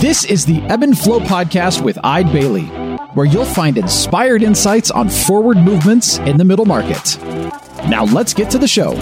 This 0.00 0.26
is 0.26 0.44
the 0.44 0.60
Ebb 0.68 0.82
and 0.82 0.96
Flow 0.96 1.20
podcast 1.20 1.82
with 1.82 1.98
Eide 2.04 2.30
Bailly, 2.30 2.66
where 3.14 3.24
you'll 3.24 3.46
find 3.46 3.78
inspired 3.78 4.42
insights 4.42 4.90
on 4.90 5.08
forward 5.08 5.56
movements 5.56 6.18
in 6.18 6.36
the 6.36 6.44
middle 6.44 6.66
market. 6.66 7.16
Now 7.88 8.04
let's 8.04 8.34
get 8.34 8.50
to 8.50 8.58
the 8.58 8.68
show. 8.68 8.94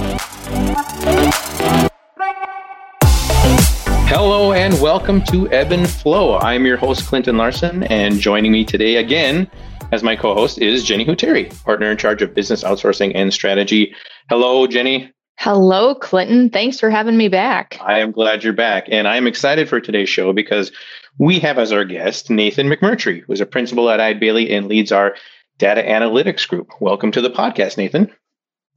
Hello 4.07 4.53
and 4.53 4.81
welcome 4.81 5.21
to 5.25 5.51
Ebb 5.51 5.73
and 5.73 5.91
Flow. 5.91 6.39
I'm 6.39 6.65
your 6.65 6.77
host, 6.77 7.09
Clinton 7.09 7.37
Larson, 7.37 7.83
and 7.83 8.21
joining 8.21 8.53
me 8.53 8.65
today 8.65 8.95
again 8.95 9.51
as 9.91 10.05
my 10.05 10.15
co 10.15 10.33
host 10.33 10.59
is 10.59 10.85
Jenny 10.85 11.05
Huteri, 11.05 11.51
partner 11.65 11.91
in 11.91 11.97
charge 11.97 12.23
of 12.23 12.35
business 12.35 12.63
outsourcing 12.63 13.11
and 13.17 13.35
strategy. 13.35 13.93
Hello, 14.31 14.69
Jenny. 14.69 15.13
Hello, 15.37 15.95
Clinton. 15.95 16.49
Thanks 16.49 16.81
for 16.81 16.89
having 16.89 17.17
me 17.17 17.29
back. 17.29 17.79
I 17.81 17.99
am 17.99 18.13
glad 18.13 18.45
you're 18.45 18.53
back. 18.53 18.87
And 18.91 19.07
I 19.07 19.17
am 19.17 19.27
excited 19.27 19.69
for 19.69 19.81
today's 19.81 20.09
show 20.09 20.33
because 20.33 20.73
we 21.19 21.39
have 21.41 21.59
as 21.59 21.73
our 21.73 21.85
guest 21.85 22.31
Nathan 22.31 22.69
McMurtry, 22.69 23.23
who's 23.23 23.41
a 23.41 23.47
principal 23.47 23.91
at 23.91 24.01
Eide 24.01 24.21
Bailly 24.21 24.55
and 24.55 24.69
leads 24.69 24.91
our 24.91 25.17
data 25.59 25.83
analytics 25.83 26.49
group. 26.49 26.71
Welcome 26.81 27.13
to 27.13 27.21
the 27.21 27.31
podcast, 27.31 27.77
Nathan. 27.77 28.11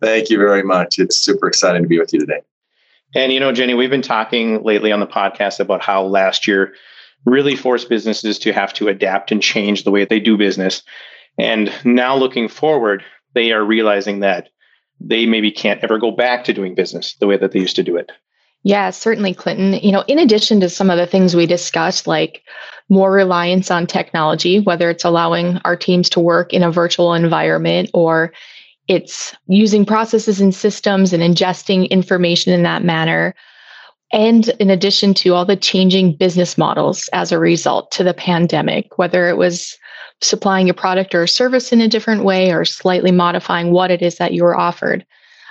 Thank 0.02 0.30
you 0.30 0.38
very 0.38 0.64
much. 0.64 1.00
It's 1.00 1.18
super 1.18 1.48
exciting 1.48 1.84
to 1.84 1.88
be 1.88 2.00
with 2.00 2.14
you 2.14 2.20
today. 2.20 2.42
And 3.16 3.32
you 3.32 3.40
know, 3.40 3.52
Jenny, 3.52 3.74
we've 3.74 3.90
been 3.90 4.02
talking 4.02 4.64
lately 4.64 4.92
on 4.92 5.00
the 5.00 5.08
podcast 5.08 5.60
about 5.60 5.82
how 5.82 6.04
last 6.04 6.48
year 6.48 6.74
really 7.26 7.56
forced 7.56 7.90
businesses 7.90 8.40
to 8.40 8.54
have 8.54 8.74
to 8.74 8.88
adapt 8.88 9.32
and 9.32 9.42
change 9.42 9.84
the 9.84 9.92
way 9.92 10.06
they 10.06 10.20
do 10.20 10.38
business. 10.38 10.84
And 11.38 11.72
now 11.86 12.16
looking 12.16 12.48
forward, 12.48 13.04
they 13.34 13.52
are 13.52 13.64
realizing 13.64 14.20
that 14.20 14.50
they 15.00 15.26
maybe 15.26 15.52
can't 15.52 15.84
ever 15.84 15.98
go 15.98 16.12
back 16.12 16.44
to 16.46 16.54
doing 16.54 16.76
business 16.76 17.16
the 17.20 17.28
way 17.28 17.38
that 17.38 17.52
they 17.52 17.60
used 17.60 17.76
to 17.76 17.84
do 17.84 17.96
it. 17.96 18.12
Yeah, 18.64 18.90
certainly, 18.90 19.34
Clinton. 19.34 19.74
You 19.74 19.92
know, 19.92 20.04
in 20.08 20.20
addition 20.20 20.60
to 20.60 20.70
some 20.70 20.90
of 20.90 20.98
the 20.98 21.06
things 21.06 21.36
we 21.36 21.46
discussed, 21.46 22.08
like 22.08 22.44
more 22.90 23.12
reliance 23.12 23.72
on 23.72 23.88
technology, 23.88 24.60
whether 24.60 24.90
it's 24.90 25.06
allowing 25.06 25.58
our 25.64 25.76
teams 25.76 26.10
to 26.10 26.20
work 26.20 26.54
in 26.54 26.64
a 26.64 26.72
virtual 26.72 27.14
environment 27.14 27.90
or 27.94 28.34
it's 28.88 29.36
using 29.48 29.86
processes 29.86 30.42
and 30.42 30.56
systems 30.56 31.14
and 31.14 31.22
ingesting 31.22 31.90
information 31.90 32.54
in 32.54 32.64
that 32.64 32.84
manner. 32.84 33.36
And 34.12 34.48
in 34.60 34.70
addition 34.70 35.14
to 35.16 35.34
all 35.34 35.46
the 35.46 35.58
changing 35.58 36.16
business 36.16 36.58
models 36.58 37.10
as 37.12 37.32
a 37.32 37.40
result 37.40 37.92
to 37.92 38.04
the 38.04 38.14
pandemic, 38.14 38.98
whether 38.98 39.28
it 39.28 39.38
was 39.38 39.78
supplying 40.22 40.70
a 40.70 40.74
product 40.74 41.14
or 41.14 41.24
a 41.24 41.28
service 41.28 41.72
in 41.72 41.82
a 41.82 41.88
different 41.88 42.24
way 42.24 42.52
or 42.52 42.66
slightly 42.66 43.12
modifying 43.12 43.72
what 43.72 43.92
it 43.92 44.02
is 44.02 44.18
that 44.18 44.34
you 44.34 44.46
are 44.46 44.58
offered. 44.58 45.06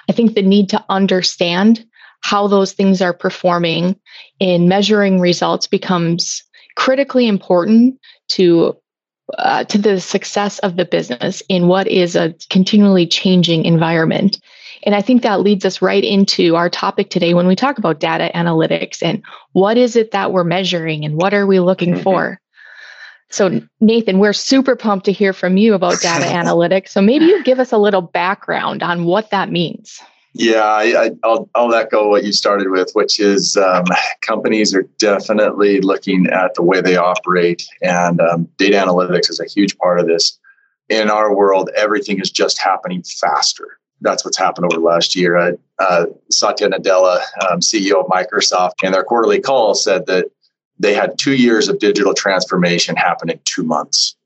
I 0.08 0.12
think 0.12 0.34
the 0.34 0.42
need 0.42 0.68
to 0.70 0.84
understand 0.88 1.84
how 2.20 2.48
those 2.48 2.72
things 2.72 3.00
are 3.00 3.12
performing 3.12 3.96
in 4.40 4.68
measuring 4.68 5.20
results 5.20 5.66
becomes 5.66 6.42
critically 6.76 7.26
important 7.26 7.98
to 8.28 8.76
uh, 9.38 9.64
to 9.64 9.78
the 9.78 10.00
success 10.00 10.60
of 10.60 10.76
the 10.76 10.84
business 10.84 11.42
in 11.48 11.66
what 11.66 11.88
is 11.88 12.14
a 12.14 12.32
continually 12.48 13.06
changing 13.06 13.64
environment. 13.64 14.40
And 14.84 14.94
I 14.94 15.02
think 15.02 15.22
that 15.22 15.40
leads 15.40 15.64
us 15.64 15.82
right 15.82 16.04
into 16.04 16.54
our 16.54 16.70
topic 16.70 17.10
today 17.10 17.34
when 17.34 17.48
we 17.48 17.56
talk 17.56 17.78
about 17.78 17.98
data 17.98 18.30
analytics 18.36 19.02
and 19.02 19.24
what 19.52 19.76
is 19.76 19.96
it 19.96 20.12
that 20.12 20.32
we're 20.32 20.44
measuring 20.44 21.04
and 21.04 21.16
what 21.16 21.34
are 21.34 21.46
we 21.46 21.58
looking 21.58 21.94
mm-hmm. 21.94 22.02
for. 22.02 22.40
So, 23.30 23.60
Nathan, 23.80 24.18
we're 24.18 24.32
super 24.32 24.76
pumped 24.76 25.04
to 25.06 25.12
hear 25.12 25.32
from 25.32 25.56
you 25.56 25.74
about 25.74 26.00
data 26.00 26.24
analytics. 26.26 26.90
So, 26.90 27.00
maybe 27.00 27.26
you 27.26 27.42
give 27.44 27.58
us 27.58 27.72
a 27.72 27.78
little 27.78 28.02
background 28.02 28.82
on 28.82 29.04
what 29.04 29.30
that 29.30 29.50
means. 29.50 30.00
Yeah, 30.38 30.64
I, 30.64 31.10
will 31.24 31.48
I'll 31.54 31.74
echo 31.74 32.10
what 32.10 32.24
you 32.24 32.32
started 32.32 32.68
with, 32.68 32.90
which 32.92 33.18
is 33.18 33.56
um, 33.56 33.86
companies 34.20 34.74
are 34.74 34.82
definitely 34.98 35.80
looking 35.80 36.26
at 36.26 36.54
the 36.54 36.62
way 36.62 36.82
they 36.82 36.96
operate, 36.96 37.66
and 37.80 38.20
um, 38.20 38.46
data 38.58 38.76
analytics 38.76 39.30
is 39.30 39.40
a 39.40 39.46
huge 39.46 39.78
part 39.78 39.98
of 39.98 40.06
this. 40.06 40.38
In 40.90 41.08
our 41.08 41.34
world, 41.34 41.70
everything 41.74 42.20
is 42.20 42.30
just 42.30 42.58
happening 42.58 43.02
faster. 43.02 43.78
That's 44.02 44.26
what's 44.26 44.36
happened 44.36 44.66
over 44.66 44.78
the 44.78 44.86
last 44.86 45.16
year. 45.16 45.38
Uh, 45.38 45.52
uh, 45.78 46.06
Satya 46.30 46.68
Nadella, 46.68 47.22
um, 47.50 47.60
CEO 47.60 48.04
of 48.04 48.06
Microsoft, 48.06 48.72
in 48.82 48.92
their 48.92 49.04
quarterly 49.04 49.40
call 49.40 49.74
said 49.74 50.04
that 50.06 50.26
they 50.78 50.94
had 50.94 51.18
two 51.18 51.34
years 51.34 51.68
of 51.68 51.78
digital 51.78 52.14
transformation 52.14 52.96
happen 52.96 53.30
in 53.30 53.40
two 53.44 53.62
months. 53.62 54.16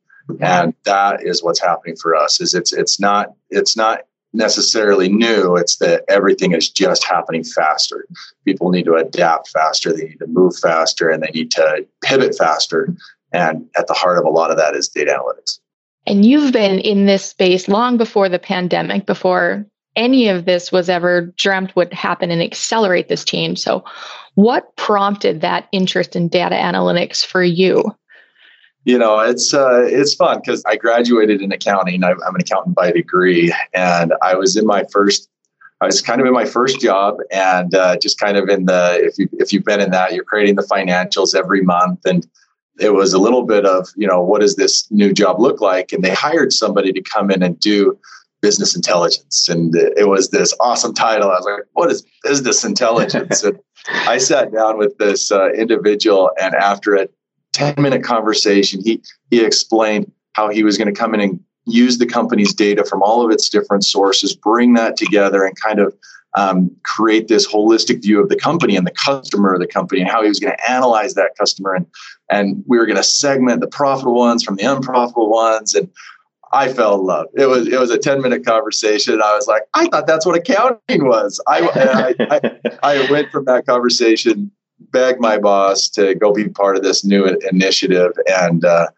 And 0.41 0.75
that 0.85 1.27
is 1.27 1.43
what's 1.43 1.61
happening 1.61 1.97
for 1.97 2.15
us 2.15 2.41
is 2.41 2.55
it's 2.55 2.73
it's 2.73 3.01
not 3.01 3.35
it's 3.51 3.77
not 3.77 4.03
necessarily 4.33 5.09
new. 5.09 5.57
It's 5.57 5.77
that 5.77 6.05
everything 6.09 6.53
is 6.53 6.71
just 6.71 7.05
happening 7.05 7.43
faster. 7.43 8.07
People 8.45 8.71
need 8.71 8.85
to 8.85 8.95
adapt 8.95 9.49
faster. 9.49 9.93
They 9.93 10.05
need 10.05 10.19
to 10.21 10.29
move 10.29 10.57
faster 10.57 11.11
and 11.11 11.23
they 11.23 11.31
need 11.31 11.51
to 11.53 11.87
pivot 12.03 12.37
faster. 12.37 12.95
And 13.33 13.69
at 13.77 13.87
the 13.87 13.95
heart 13.95 14.19
of 14.19 14.25
a 14.25 14.31
lot 14.31 14.51
of 14.51 14.57
that 14.57 14.75
is 14.75 14.89
data 14.89 15.19
analytics. 15.19 15.59
And 16.07 16.25
you've 16.25 16.53
been 16.53 16.79
in 16.79 17.07
this 17.07 17.25
space 17.25 17.69
long 17.69 17.97
before 17.97 18.29
the 18.29 18.39
pandemic 18.39 19.07
before 19.07 19.67
any 19.97 20.29
of 20.29 20.45
this 20.45 20.71
was 20.71 20.89
ever 20.89 21.33
dreamt 21.37 21.75
would 21.77 21.93
happen 21.93 22.31
and 22.31 22.43
accelerate 22.43 23.09
this 23.09 23.25
change 23.25 23.59
so 23.59 23.85
what 24.35 24.75
prompted 24.77 25.41
that 25.41 25.69
interest 25.73 26.17
in 26.17 26.29
data 26.29 26.55
analytics 26.55 27.25
for 27.25 27.43
you? 27.43 27.85
You 28.85 28.99
know, 28.99 29.19
it's 29.19 29.53
uh, 29.53 29.85
it's 29.85 30.15
fun 30.15 30.41
because 30.41 30.63
I 30.67 30.77
graduated 30.77 31.43
in 31.43 31.53
accounting. 31.53 32.03
I'm, 32.03 32.17
an 32.23 32.41
accountant 32.41 32.75
by 32.75 32.93
degree, 32.93 33.53
and 33.75 34.15
I 34.23 34.35
was 34.37 34.57
in 34.57 34.65
my 34.65 34.85
first 34.91 35.29
I 35.83 35.87
was 35.87 36.01
kind 36.01 36.21
of 36.21 36.27
in 36.27 36.33
my 36.33 36.47
first 36.47 36.81
job 36.81 37.19
and 37.31 37.75
uh, 37.75 37.97
just 37.99 38.19
kind 38.19 38.37
of 38.37 38.49
in 38.49 38.67
the 38.67 38.99
if 39.03 39.19
you 39.19 39.29
if 39.39 39.53
you've 39.53 39.65
been 39.65 39.81
in 39.81 39.91
that 39.91 40.15
you're 40.15 40.25
creating 40.25 40.57
the 40.57 40.63
financials 40.63 41.35
every 41.35 41.63
month 41.63 42.01
and 42.07 42.27
it 42.79 42.95
was 42.95 43.13
a 43.13 43.19
little 43.19 43.43
bit 43.43 43.67
of 43.67 43.89
you 43.97 44.07
know 44.07 44.23
what 44.23 44.41
does 44.41 44.57
this 44.57 44.91
new 44.91 45.13
job 45.13 45.41
look 45.41 45.61
like 45.61 45.93
and 45.93 46.03
they 46.03 46.15
hired 46.15 46.53
somebody 46.53 46.93
to 46.93 47.03
come 47.03 47.31
in 47.31 47.43
and 47.43 47.61
do 47.61 47.99
business 48.43 48.75
intelligence 48.75 49.49
and 49.49 49.75
it 49.75 50.09
was 50.09 50.31
this 50.31 50.55
awesome 50.61 50.95
title 50.95 51.29
I 51.29 51.35
was 51.35 51.45
like 51.45 51.65
what 51.73 51.91
is 51.91 52.05
business 52.23 52.65
intelligence 52.65 53.43
and 53.45 53.59
I 53.89 54.19
sat 54.19 54.53
down 54.53 54.79
with 54.79 54.99
this 54.99 55.33
uh, 55.33 55.51
individual, 55.53 56.31
and 56.41 56.55
after 56.55 56.95
a 56.95 57.09
10 57.53 57.75
minute 57.79 58.05
conversation, 58.05 58.81
he, 58.83 59.03
he 59.31 59.45
explained 59.45 60.11
how 60.35 60.49
he 60.49 60.63
was 60.63 60.77
going 60.77 60.93
to 60.93 60.99
come 60.99 61.15
in 61.15 61.21
and 61.21 61.41
use 61.67 61.99
the 61.99 62.07
company's 62.07 62.55
data 62.55 62.85
from 62.85 63.03
all 63.03 63.25
of 63.25 63.31
its 63.31 63.49
different 63.49 63.85
sources, 63.85 64.35
bring 64.35 64.75
that 64.75 64.97
together, 64.97 65.45
and 65.45 65.59
kind 65.61 65.79
of 65.79 65.95
um, 66.35 66.71
create 66.85 67.27
this 67.27 67.51
holistic 67.51 68.03
view 68.03 68.23
of 68.23 68.29
the 68.29 68.37
company 68.37 68.77
and 68.77 68.87
the 68.87 68.93
customer 68.93 69.53
of 69.53 69.61
the 69.61 69.67
company 69.67 70.01
and 70.01 70.11
how 70.11 70.23
he 70.23 70.29
was 70.29 70.39
going 70.39 70.55
to 70.57 70.71
analyze 70.71 71.15
that 71.15 71.33
customer. 71.37 71.75
And, 71.75 71.87
and 72.31 72.63
we 72.69 72.79
were 72.79 72.87
going 72.87 72.97
to 72.97 73.03
segment 73.03 73.61
the 73.61 73.67
profitable 73.67 74.15
ones 74.15 74.45
from 74.45 74.55
the 74.55 74.63
unprofitable 74.63 75.29
ones. 75.29 75.75
And 75.75 75.91
I 76.53 76.73
fell 76.73 76.97
in 76.97 77.07
love. 77.07 77.27
It 77.35 77.47
was 77.47 77.69
it 77.69 77.79
was 77.79 77.91
a 77.91 77.99
ten 77.99 78.21
minute 78.21 78.45
conversation. 78.45 79.21
I 79.23 79.35
was 79.35 79.47
like, 79.47 79.63
I 79.75 79.87
thought 79.89 80.07
that's 80.07 80.27
what 80.27 80.37
accounting 80.37 81.07
was. 81.07 81.43
I 81.47 82.15
I, 82.21 82.25
I, 82.31 82.69
I, 82.83 83.11
went 83.11 83.31
from 83.31 83.45
that 83.45 83.67
conversation, 83.67 84.51
begged 84.91 85.21
my 85.21 85.39
boss 85.39 85.89
to 85.91 86.15
go 86.17 86.33
be 86.33 86.49
part 86.49 86.77
of 86.77 86.83
this 86.83 87.05
new 87.05 87.25
initiative, 87.51 88.13
and 88.27 88.65
uh, 88.65 88.89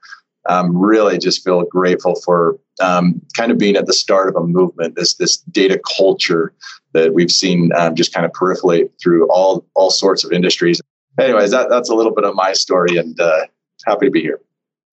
um, 0.48 0.76
really 0.76 1.18
just 1.18 1.44
feel 1.44 1.62
grateful 1.64 2.14
for 2.24 2.58
um, 2.80 3.20
kind 3.36 3.52
of 3.52 3.58
being 3.58 3.76
at 3.76 3.86
the 3.86 3.92
start 3.92 4.28
of 4.28 4.36
a 4.36 4.46
movement. 4.46 4.96
This 4.96 5.14
this 5.14 5.36
data 5.36 5.80
culture 5.96 6.54
that 6.94 7.12
we've 7.12 7.30
seen 7.30 7.70
um, 7.76 7.94
just 7.94 8.14
kind 8.14 8.24
of 8.24 8.32
peripherate 8.32 8.90
through 9.00 9.28
all 9.30 9.66
all 9.74 9.90
sorts 9.90 10.24
of 10.24 10.32
industries. 10.32 10.80
Anyways, 11.20 11.50
that, 11.50 11.68
that's 11.68 11.90
a 11.90 11.94
little 11.94 12.14
bit 12.14 12.24
of 12.24 12.34
my 12.34 12.54
story, 12.54 12.96
and 12.96 13.20
uh, 13.20 13.46
happy 13.84 14.06
to 14.06 14.10
be 14.10 14.22
here. 14.22 14.40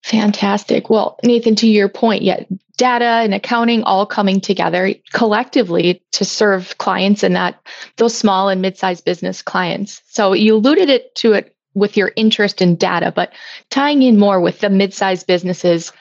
Fantastic. 0.04 0.90
Well, 0.90 1.20
Nathan, 1.24 1.56
to 1.56 1.68
your 1.68 1.90
point, 1.90 2.22
yet 2.22 2.48
yeah, 2.50 2.58
data 2.78 3.06
and 3.06 3.34
accounting 3.34 3.84
all 3.84 4.06
coming 4.06 4.40
together 4.40 4.94
collectively 5.12 6.02
to 6.14 6.24
serve 6.24 6.78
clients 6.78 7.24
and 7.24 7.36
that 7.36 7.60
those 7.98 8.18
small 8.18 8.48
and 8.48 8.62
mid-sized 8.62 9.04
business 9.04 9.42
clients. 9.42 10.02
So 10.08 10.32
you 10.32 10.56
alluded 10.56 10.90
it 10.90 11.14
to 11.16 11.34
it 11.34 11.54
with 11.74 11.98
your 11.98 12.14
interest 12.16 12.62
in 12.62 12.78
data, 12.78 13.12
but 13.14 13.34
tying 13.70 14.02
in 14.02 14.18
more 14.18 14.40
with 14.40 14.59
the 14.59 14.70
mid-sized 14.70 15.28
businesses, 15.28 15.91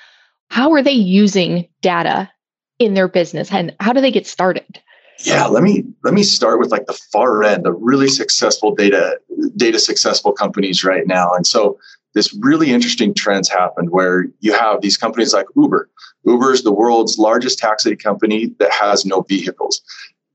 how 0.50 0.72
are 0.72 0.82
they 0.82 0.93
using 0.93 1.69
data 1.82 2.31
in 2.78 2.94
their 2.94 3.08
business 3.08 3.52
and 3.52 3.75
how 3.81 3.93
do 3.93 4.00
they 4.00 4.12
get 4.12 4.26
started? 4.26 4.81
Yeah, 5.25 5.46
let 5.46 5.64
me 5.64 5.84
let 6.05 6.14
me 6.14 6.22
start 6.22 6.61
with 6.61 6.70
like 6.70 6.87
the 6.87 6.99
far 7.12 7.43
end, 7.43 7.64
the 7.64 7.72
really 7.72 8.06
successful 8.06 8.72
data 8.72 9.19
data 9.56 9.81
successful 9.81 10.32
companies 10.32 10.84
right 10.84 11.08
now. 11.08 11.32
And 11.34 11.44
so 11.44 11.76
this 12.14 12.34
really 12.40 12.70
interesting 12.70 13.14
trends 13.14 13.49
happened 13.49 13.90
where 13.90 14.26
you 14.40 14.52
have 14.52 14.81
these 14.81 14.96
companies 14.96 15.34
like 15.34 15.46
Uber. 15.56 15.88
Uber 16.25 16.52
is 16.52 16.62
the 16.62 16.72
world's 16.72 17.19
largest 17.19 17.58
taxi 17.58 17.94
company 17.96 18.55
that 18.58 18.72
has 18.72 19.05
no 19.05 19.22
vehicles. 19.22 19.82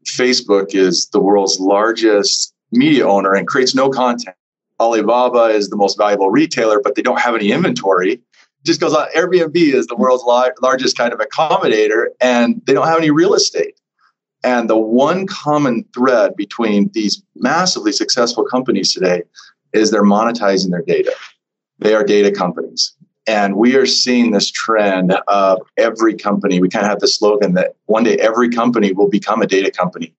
Facebook 0.06 0.76
is 0.76 1.08
the 1.10 1.20
world's 1.20 1.60
largest 1.60 2.54
media 2.72 3.08
owner 3.08 3.34
and 3.34 3.48
creates 3.48 3.74
no 3.74 3.90
content. 3.90 4.36
Alibaba 4.80 5.46
is 5.46 5.70
the 5.70 5.76
most 5.76 5.98
valuable 5.98 6.30
retailer, 6.30 6.80
but 6.82 6.96
they 6.96 7.02
don't 7.02 7.20
have 7.20 7.36
any 7.36 7.52
inventory. 7.52 8.20
Just 8.66 8.80
goes 8.80 8.94
on. 8.94 9.08
Airbnb 9.16 9.56
is 9.56 9.88
the 9.88 9.96
world's 9.96 10.24
largest 10.24 10.98
kind 10.98 11.14
of 11.14 11.20
accommodator, 11.20 12.08
and 12.22 12.62
they 12.66 12.74
don't 12.74 12.88
have 12.88 12.98
any 12.98 13.12
real 13.12 13.34
estate. 13.34 13.80
And 14.44 14.70
the 14.70 14.78
one 14.78 15.26
common 15.28 15.86
thread 15.94 16.36
between 16.36 16.90
these 16.94 17.24
massively 17.36 17.92
successful 17.92 18.44
companies 18.44 18.94
today 18.94 19.24
is 19.74 19.90
they're 19.90 20.04
monetizing 20.04 20.72
their 20.72 20.82
data 20.82 21.14
they 21.84 21.94
are 21.94 22.04
data 22.04 22.32
companies. 22.32 22.94
And 23.26 23.56
we 23.56 23.76
are 23.76 23.86
seeing 23.86 24.32
this 24.32 24.52
trend 24.52 25.14
of 25.28 25.62
every 25.78 26.16
company. 26.16 26.60
We 26.60 26.70
kind 26.70 26.86
of 26.86 26.90
have 26.90 27.00
the 27.00 27.08
slogan 27.08 27.54
that 27.54 27.76
one 27.86 28.04
day 28.04 28.18
every 28.18 28.50
company 28.50 28.92
will 28.92 29.10
become 29.10 29.42
a 29.42 29.48
data 29.48 29.72
company. 29.72 30.14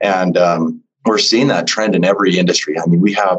And 0.00 0.36
um, 0.36 0.82
we're 1.06 1.18
seeing 1.18 1.48
that 1.48 1.66
trend 1.66 1.94
in 1.94 2.04
every 2.04 2.38
industry. 2.38 2.78
I 2.78 2.84
mean, 2.86 3.00
we 3.00 3.14
have, 3.14 3.38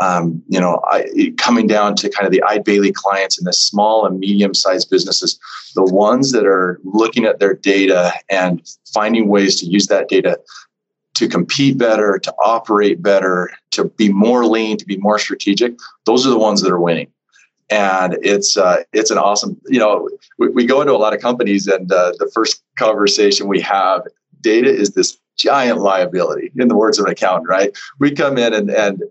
um, 0.00 0.42
you 0.48 0.60
know, 0.60 0.80
I, 0.90 1.32
coming 1.36 1.68
down 1.68 1.94
to 1.96 2.08
kind 2.08 2.26
of 2.26 2.32
the 2.32 2.42
Eide 2.42 2.64
Bailly 2.64 2.92
clients 2.92 3.38
and 3.38 3.46
the 3.46 3.52
small 3.52 4.06
and 4.06 4.18
medium 4.18 4.54
sized 4.54 4.90
businesses, 4.90 5.38
the 5.76 5.84
ones 5.84 6.32
that 6.32 6.46
are 6.46 6.80
looking 6.82 7.26
at 7.26 7.38
their 7.38 7.54
data 7.54 8.12
and 8.28 8.68
finding 8.92 9.28
ways 9.28 9.60
to 9.60 9.66
use 9.66 9.86
that 9.86 10.08
data 10.08 10.40
to 11.18 11.28
compete 11.28 11.78
better, 11.78 12.18
to 12.18 12.32
operate 12.42 13.02
better, 13.02 13.50
to 13.72 13.84
be 13.84 14.12
more 14.12 14.46
lean, 14.46 14.76
to 14.76 14.86
be 14.86 14.96
more 14.96 15.18
strategic. 15.18 15.74
Those 16.04 16.26
are 16.26 16.30
the 16.30 16.38
ones 16.38 16.62
that 16.62 16.72
are 16.72 16.80
winning 16.80 17.08
and 17.70 18.16
it's 18.22 18.56
uh, 18.56 18.82
it's 18.94 19.10
an 19.10 19.18
awesome 19.18 19.60
you 19.66 19.78
know 19.78 20.08
we, 20.38 20.48
we, 20.48 20.64
go 20.64 20.80
into 20.80 20.94
a 20.94 20.96
lot 20.96 21.12
of 21.12 21.20
companies 21.20 21.66
and 21.66 21.92
uh, 21.92 22.12
the 22.18 22.30
first 22.32 22.62
conversation 22.78 23.46
we 23.46 23.60
have 23.60 24.04
data 24.40 24.70
is 24.70 24.92
this 24.94 25.18
giant 25.38 25.78
liability 25.78 26.52
in 26.56 26.68
the 26.68 26.76
words 26.76 26.98
of 26.98 27.06
an 27.06 27.12
accountant, 27.12 27.48
right? 27.48 27.76
We 27.98 28.10
come 28.10 28.36
in 28.36 28.52
and, 28.52 28.70
and 28.70 29.02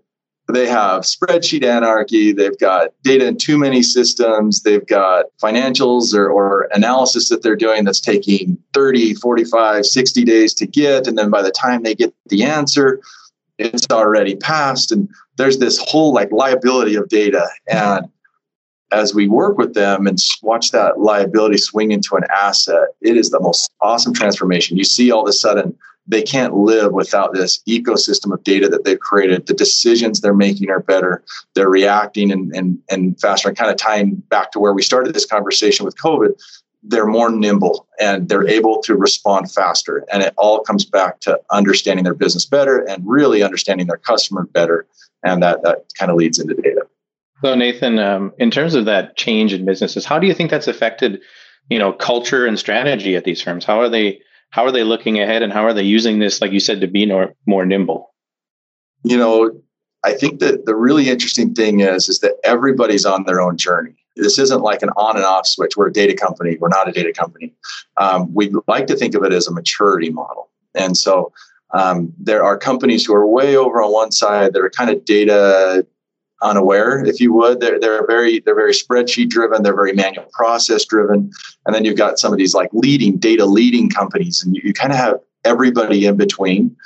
they 0.48 0.66
have 0.66 1.02
spreadsheet 1.02 1.62
anarchy. 1.62 2.32
They've 2.32 2.58
got 2.58 2.90
data 3.02 3.26
in 3.26 3.36
too 3.36 3.58
many 3.58 3.82
systems. 3.82 4.62
They've 4.62 4.86
got 4.86 5.26
financials 5.42 6.14
or, 6.14 6.30
or 6.30 6.68
analysis 6.72 7.28
that 7.28 7.42
they're 7.42 7.56
doing 7.56 7.84
that's 7.84 8.00
taking 8.00 8.56
30, 8.72 9.14
45, 9.14 9.84
60 9.84 10.24
days 10.24 10.54
to 10.54 10.66
get. 10.66 11.06
And 11.06 11.18
then 11.18 11.30
by 11.30 11.42
the 11.42 11.50
time 11.50 11.82
they 11.82 11.94
get 11.94 12.14
the 12.26 12.44
answer, 12.44 13.00
it's 13.58 13.86
already 13.90 14.36
passed. 14.36 14.90
And 14.90 15.08
there's 15.36 15.58
this 15.58 15.78
whole 15.78 16.14
like 16.14 16.32
liability 16.32 16.94
of 16.94 17.08
data. 17.08 17.46
And 17.68 18.06
as 18.90 19.14
we 19.14 19.28
work 19.28 19.58
with 19.58 19.74
them 19.74 20.06
and 20.06 20.18
watch 20.42 20.70
that 20.70 20.98
liability 20.98 21.58
swing 21.58 21.90
into 21.90 22.16
an 22.16 22.24
asset, 22.34 22.88
it 23.02 23.18
is 23.18 23.28
the 23.28 23.40
most 23.40 23.70
awesome 23.82 24.14
transformation. 24.14 24.78
You 24.78 24.84
see 24.84 25.10
all 25.10 25.22
of 25.22 25.28
a 25.28 25.32
sudden 25.32 25.76
they 26.08 26.22
can't 26.22 26.54
live 26.54 26.92
without 26.92 27.34
this 27.34 27.62
ecosystem 27.68 28.32
of 28.32 28.42
data 28.42 28.68
that 28.68 28.84
they've 28.84 28.98
created. 28.98 29.46
The 29.46 29.54
decisions 29.54 30.20
they're 30.20 30.34
making 30.34 30.70
are 30.70 30.80
better. 30.80 31.22
They're 31.54 31.68
reacting 31.68 32.32
and, 32.32 32.50
and, 32.56 32.78
and 32.90 33.20
faster. 33.20 33.48
And 33.48 33.56
kind 33.56 33.70
of 33.70 33.76
tying 33.76 34.16
back 34.30 34.50
to 34.52 34.58
where 34.58 34.72
we 34.72 34.82
started 34.82 35.14
this 35.14 35.26
conversation 35.26 35.84
with 35.84 35.98
COVID, 35.98 36.32
they're 36.82 37.06
more 37.06 37.30
nimble 37.30 37.86
and 38.00 38.28
they're 38.28 38.48
able 38.48 38.80
to 38.82 38.96
respond 38.96 39.52
faster. 39.52 40.04
And 40.10 40.22
it 40.22 40.32
all 40.38 40.60
comes 40.60 40.86
back 40.86 41.20
to 41.20 41.38
understanding 41.50 42.04
their 42.04 42.14
business 42.14 42.46
better 42.46 42.78
and 42.88 43.06
really 43.06 43.42
understanding 43.42 43.86
their 43.86 43.98
customer 43.98 44.44
better. 44.44 44.86
And 45.22 45.42
that, 45.42 45.62
that 45.62 45.84
kind 45.98 46.10
of 46.10 46.16
leads 46.16 46.38
into 46.38 46.54
data. 46.54 46.86
So 47.44 47.54
Nathan, 47.54 47.98
um, 47.98 48.32
in 48.38 48.50
terms 48.50 48.74
of 48.74 48.86
that 48.86 49.16
change 49.16 49.52
in 49.52 49.64
businesses, 49.64 50.04
how 50.04 50.18
do 50.18 50.26
you 50.26 50.34
think 50.34 50.50
that's 50.50 50.68
affected, 50.68 51.20
you 51.68 51.78
know, 51.78 51.92
culture 51.92 52.46
and 52.46 52.58
strategy 52.58 53.14
at 53.14 53.24
these 53.24 53.42
firms? 53.42 53.64
How 53.64 53.80
are 53.80 53.88
they 53.88 54.20
how 54.50 54.64
are 54.64 54.72
they 54.72 54.84
looking 54.84 55.20
ahead 55.20 55.42
and 55.42 55.52
how 55.52 55.62
are 55.62 55.74
they 55.74 55.82
using 55.82 56.18
this, 56.18 56.40
like 56.40 56.52
you 56.52 56.60
said, 56.60 56.80
to 56.80 56.86
be 56.86 57.06
more, 57.06 57.34
more 57.46 57.66
nimble? 57.66 58.14
You 59.04 59.16
know, 59.16 59.60
I 60.04 60.14
think 60.14 60.40
that 60.40 60.64
the 60.66 60.74
really 60.74 61.08
interesting 61.08 61.54
thing 61.54 61.80
is, 61.80 62.08
is 62.08 62.20
that 62.20 62.34
everybody's 62.44 63.04
on 63.04 63.24
their 63.24 63.40
own 63.40 63.56
journey. 63.56 63.94
This 64.16 64.38
isn't 64.38 64.62
like 64.62 64.82
an 64.82 64.90
on 64.96 65.16
and 65.16 65.24
off 65.24 65.46
switch. 65.46 65.76
We're 65.76 65.88
a 65.88 65.92
data 65.92 66.14
company. 66.14 66.56
We're 66.58 66.68
not 66.68 66.88
a 66.88 66.92
data 66.92 67.12
company. 67.12 67.54
Um, 67.98 68.32
we 68.34 68.52
like 68.66 68.86
to 68.88 68.96
think 68.96 69.14
of 69.14 69.22
it 69.22 69.32
as 69.32 69.46
a 69.46 69.52
maturity 69.52 70.10
model. 70.10 70.50
And 70.74 70.96
so 70.96 71.32
um, 71.72 72.12
there 72.18 72.42
are 72.42 72.56
companies 72.56 73.04
who 73.04 73.14
are 73.14 73.26
way 73.26 73.56
over 73.56 73.82
on 73.82 73.92
one 73.92 74.12
side 74.12 74.54
that 74.54 74.60
are 74.62 74.70
kind 74.70 74.90
of 74.90 75.04
data 75.04 75.86
unaware, 76.42 77.04
if 77.04 77.20
you 77.20 77.32
would. 77.32 77.60
They're 77.60 77.80
they're 77.80 78.06
very 78.06 78.40
they're 78.40 78.54
very 78.54 78.72
spreadsheet 78.72 79.30
driven. 79.30 79.62
They're 79.62 79.74
very 79.74 79.92
manual 79.92 80.28
process 80.32 80.84
driven. 80.84 81.30
And 81.66 81.74
then 81.74 81.84
you've 81.84 81.96
got 81.96 82.18
some 82.18 82.32
of 82.32 82.38
these 82.38 82.54
like 82.54 82.70
leading 82.72 83.16
data 83.16 83.44
leading 83.44 83.90
companies, 83.90 84.42
and 84.42 84.54
you, 84.54 84.62
you 84.64 84.72
kind 84.72 84.92
of 84.92 84.98
have 84.98 85.20
everybody 85.44 86.06
in 86.06 86.16
between. 86.16 86.76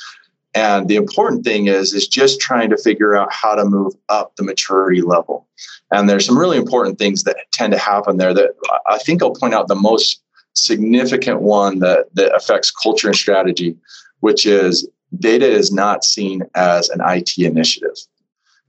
And 0.54 0.88
the 0.88 0.96
important 0.96 1.44
thing 1.44 1.68
is 1.68 1.94
is 1.94 2.06
just 2.06 2.40
trying 2.40 2.70
to 2.70 2.76
figure 2.76 3.16
out 3.16 3.32
how 3.32 3.54
to 3.54 3.64
move 3.64 3.94
up 4.08 4.36
the 4.36 4.42
maturity 4.42 5.00
level. 5.00 5.46
And 5.90 6.08
there's 6.08 6.26
some 6.26 6.38
really 6.38 6.58
important 6.58 6.98
things 6.98 7.24
that 7.24 7.36
tend 7.52 7.72
to 7.72 7.78
happen 7.78 8.16
there 8.16 8.34
that 8.34 8.50
I 8.86 8.98
think 8.98 9.22
I'll 9.22 9.34
point 9.34 9.54
out 9.54 9.68
the 9.68 9.74
most 9.74 10.22
significant 10.54 11.40
one 11.40 11.78
that, 11.78 12.14
that 12.14 12.34
affects 12.34 12.70
culture 12.70 13.08
and 13.08 13.16
strategy, 13.16 13.76
which 14.20 14.46
is 14.46 14.88
data 15.18 15.48
is 15.48 15.72
not 15.72 16.04
seen 16.04 16.42
as 16.54 16.88
an 16.90 17.00
IT 17.04 17.38
initiative. 17.38 17.96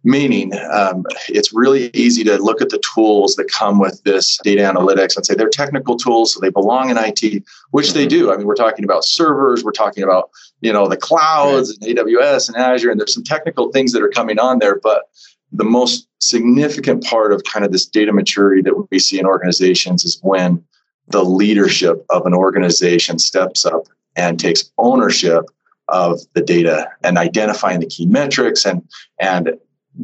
Meaning, 0.06 0.52
um, 0.72 1.06
it's 1.30 1.54
really 1.54 1.90
easy 1.94 2.26
to 2.26 2.38
look 2.38 2.62
at 2.62 2.70
the 2.70 2.80
tools 2.94 3.36
that 3.38 3.50
come 3.50 3.80
with 3.80 4.04
this 4.04 4.38
data 4.44 4.62
analytics 4.62 5.16
and 5.16 5.26
say 5.26 5.34
they're 5.34 5.48
technical 5.48 5.96
tools, 5.96 6.34
so 6.34 6.42
they 6.42 6.50
belong 6.50 6.90
in 6.90 6.98
IT, 6.98 7.44
which 7.72 7.94
they 7.94 8.02
mm-hmm. 8.02 8.10
do. 8.10 8.34
I 8.34 8.36
mean, 8.36 8.46
we're 8.46 8.56
talking 8.56 8.84
about 8.84 9.06
servers, 9.06 9.64
we're 9.64 9.72
talking 9.72 10.04
about 10.04 10.30
you 10.60 10.74
know 10.74 10.90
the 10.90 10.98
clouds 10.98 11.70
and 11.70 11.98
AWS 11.98 12.50
and 12.50 12.58
Azure, 12.58 12.92
and 12.92 13.00
there's 13.00 13.14
some 13.14 13.24
technical 13.24 13.72
things 13.72 13.94
that 13.94 14.04
are 14.04 14.10
coming 14.10 14.40
on 14.40 14.60
there. 14.60 14.78
But 14.84 15.04
the 15.54 15.64
most 15.64 16.10
significant 16.20 17.06
part 17.06 17.32
of 17.32 17.44
kind 17.46 17.64
of 17.64 17.72
this 17.72 17.86
data 17.86 18.12
maturity 18.12 18.62
that 18.64 18.88
we 18.92 19.00
see 19.00 19.20
in 19.20 19.26
organizations 19.26 20.04
is 20.04 20.20
when 20.22 20.62
the 21.08 21.24
leadership 21.24 22.06
of 22.10 22.26
an 22.26 22.34
organization 22.34 23.20
steps 23.20 23.66
up 23.66 23.88
and 24.16 24.40
takes 24.40 24.72
ownership 24.78 25.46
of 25.90 26.20
the 26.34 26.42
data 26.42 26.90
and 27.04 27.18
identifying 27.18 27.80
the 27.80 27.86
key 27.86 28.06
metrics 28.06 28.66
and 28.66 28.88
and 29.20 29.54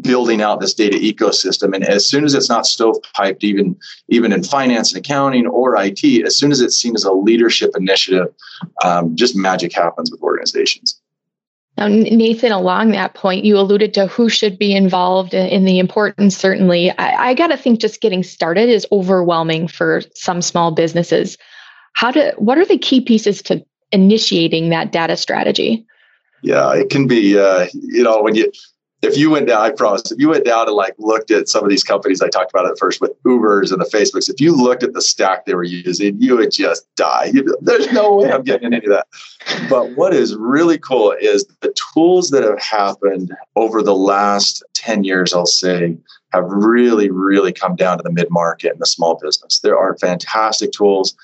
building 0.01 0.41
out 0.41 0.59
this 0.59 0.73
data 0.73 0.97
ecosystem. 0.97 1.73
And 1.73 1.83
as 1.83 2.05
soon 2.05 2.23
as 2.23 2.33
it's 2.33 2.49
not 2.49 2.65
stovepiped, 2.65 3.43
even 3.43 3.75
even 4.07 4.31
in 4.31 4.43
finance 4.43 4.93
and 4.93 5.03
accounting 5.03 5.47
or 5.47 5.75
IT, 5.77 6.03
as 6.25 6.35
soon 6.35 6.51
as 6.51 6.61
it's 6.61 6.77
seen 6.77 6.95
as 6.95 7.03
a 7.03 7.11
leadership 7.11 7.71
initiative, 7.75 8.27
um, 8.83 9.15
just 9.15 9.35
magic 9.35 9.73
happens 9.73 10.11
with 10.11 10.21
organizations. 10.21 10.99
Now, 11.77 11.87
Nathan, 11.87 12.51
along 12.51 12.91
that 12.91 13.13
point, 13.13 13.45
you 13.45 13.57
alluded 13.57 13.93
to 13.93 14.07
who 14.07 14.27
should 14.27 14.59
be 14.59 14.75
involved 14.75 15.33
in 15.33 15.63
the 15.63 15.79
importance. 15.79 16.35
Certainly, 16.35 16.91
I, 16.97 17.29
I 17.29 17.33
got 17.33 17.47
to 17.47 17.57
think 17.57 17.79
just 17.79 18.01
getting 18.01 18.21
started 18.21 18.67
is 18.67 18.85
overwhelming 18.91 19.69
for 19.69 20.01
some 20.13 20.41
small 20.41 20.71
businesses. 20.71 21.37
How 21.93 22.11
do 22.11 22.31
what 22.37 22.57
are 22.57 22.65
the 22.65 22.77
key 22.77 22.99
pieces 22.99 23.41
to 23.43 23.65
initiating 23.93 24.69
that 24.69 24.91
data 24.91 25.15
strategy? 25.15 25.85
Yeah, 26.41 26.73
it 26.73 26.89
can 26.89 27.07
be. 27.07 27.39
Uh, 27.39 27.67
you 27.73 28.03
know, 28.03 28.21
when 28.21 28.35
you 28.35 28.51
if 29.01 29.17
you 29.17 29.29
went 29.29 29.47
down, 29.47 29.61
I 29.61 29.71
promise, 29.71 30.11
if 30.11 30.19
you 30.19 30.29
went 30.29 30.45
down 30.45 30.67
and 30.67 30.75
like 30.75 30.93
looked 30.97 31.31
at 31.31 31.47
some 31.47 31.63
of 31.63 31.69
these 31.69 31.83
companies 31.83 32.21
I 32.21 32.27
talked 32.27 32.51
about 32.51 32.69
at 32.69 32.77
first 32.77 32.99
with 32.99 33.11
Ubers 33.23 33.71
and 33.71 33.81
the 33.81 33.85
Facebooks, 33.85 34.29
if 34.29 34.41
you 34.41 34.53
looked 34.55 34.83
at 34.83 34.93
the 34.93 35.01
stack 35.01 35.45
they 35.45 35.55
were 35.55 35.63
using, 35.63 36.21
you 36.21 36.35
would 36.37 36.51
just 36.51 36.85
die. 36.95 37.31
There's 37.61 37.91
no 37.93 38.17
way 38.17 38.31
I'm 38.31 38.43
getting 38.43 38.73
any 38.73 38.85
of 38.85 38.91
that. 38.91 39.07
But 39.69 39.95
what 39.95 40.13
is 40.13 40.35
really 40.35 40.77
cool 40.77 41.15
is 41.19 41.45
the 41.61 41.73
tools 41.93 42.29
that 42.31 42.43
have 42.43 42.59
happened 42.59 43.33
over 43.55 43.81
the 43.81 43.95
last 43.95 44.63
10 44.73 45.05
years, 45.05 45.33
I'll 45.33 45.45
say, 45.45 45.97
have 46.33 46.45
really, 46.45 47.09
really 47.09 47.53
come 47.53 47.75
down 47.75 47.97
to 47.97 48.03
the 48.03 48.11
mid 48.11 48.29
market 48.29 48.73
and 48.73 48.81
the 48.81 48.85
small 48.85 49.17
business. 49.21 49.59
There 49.59 49.77
are 49.77 49.97
fantastic 49.97 50.71
tools 50.71 51.15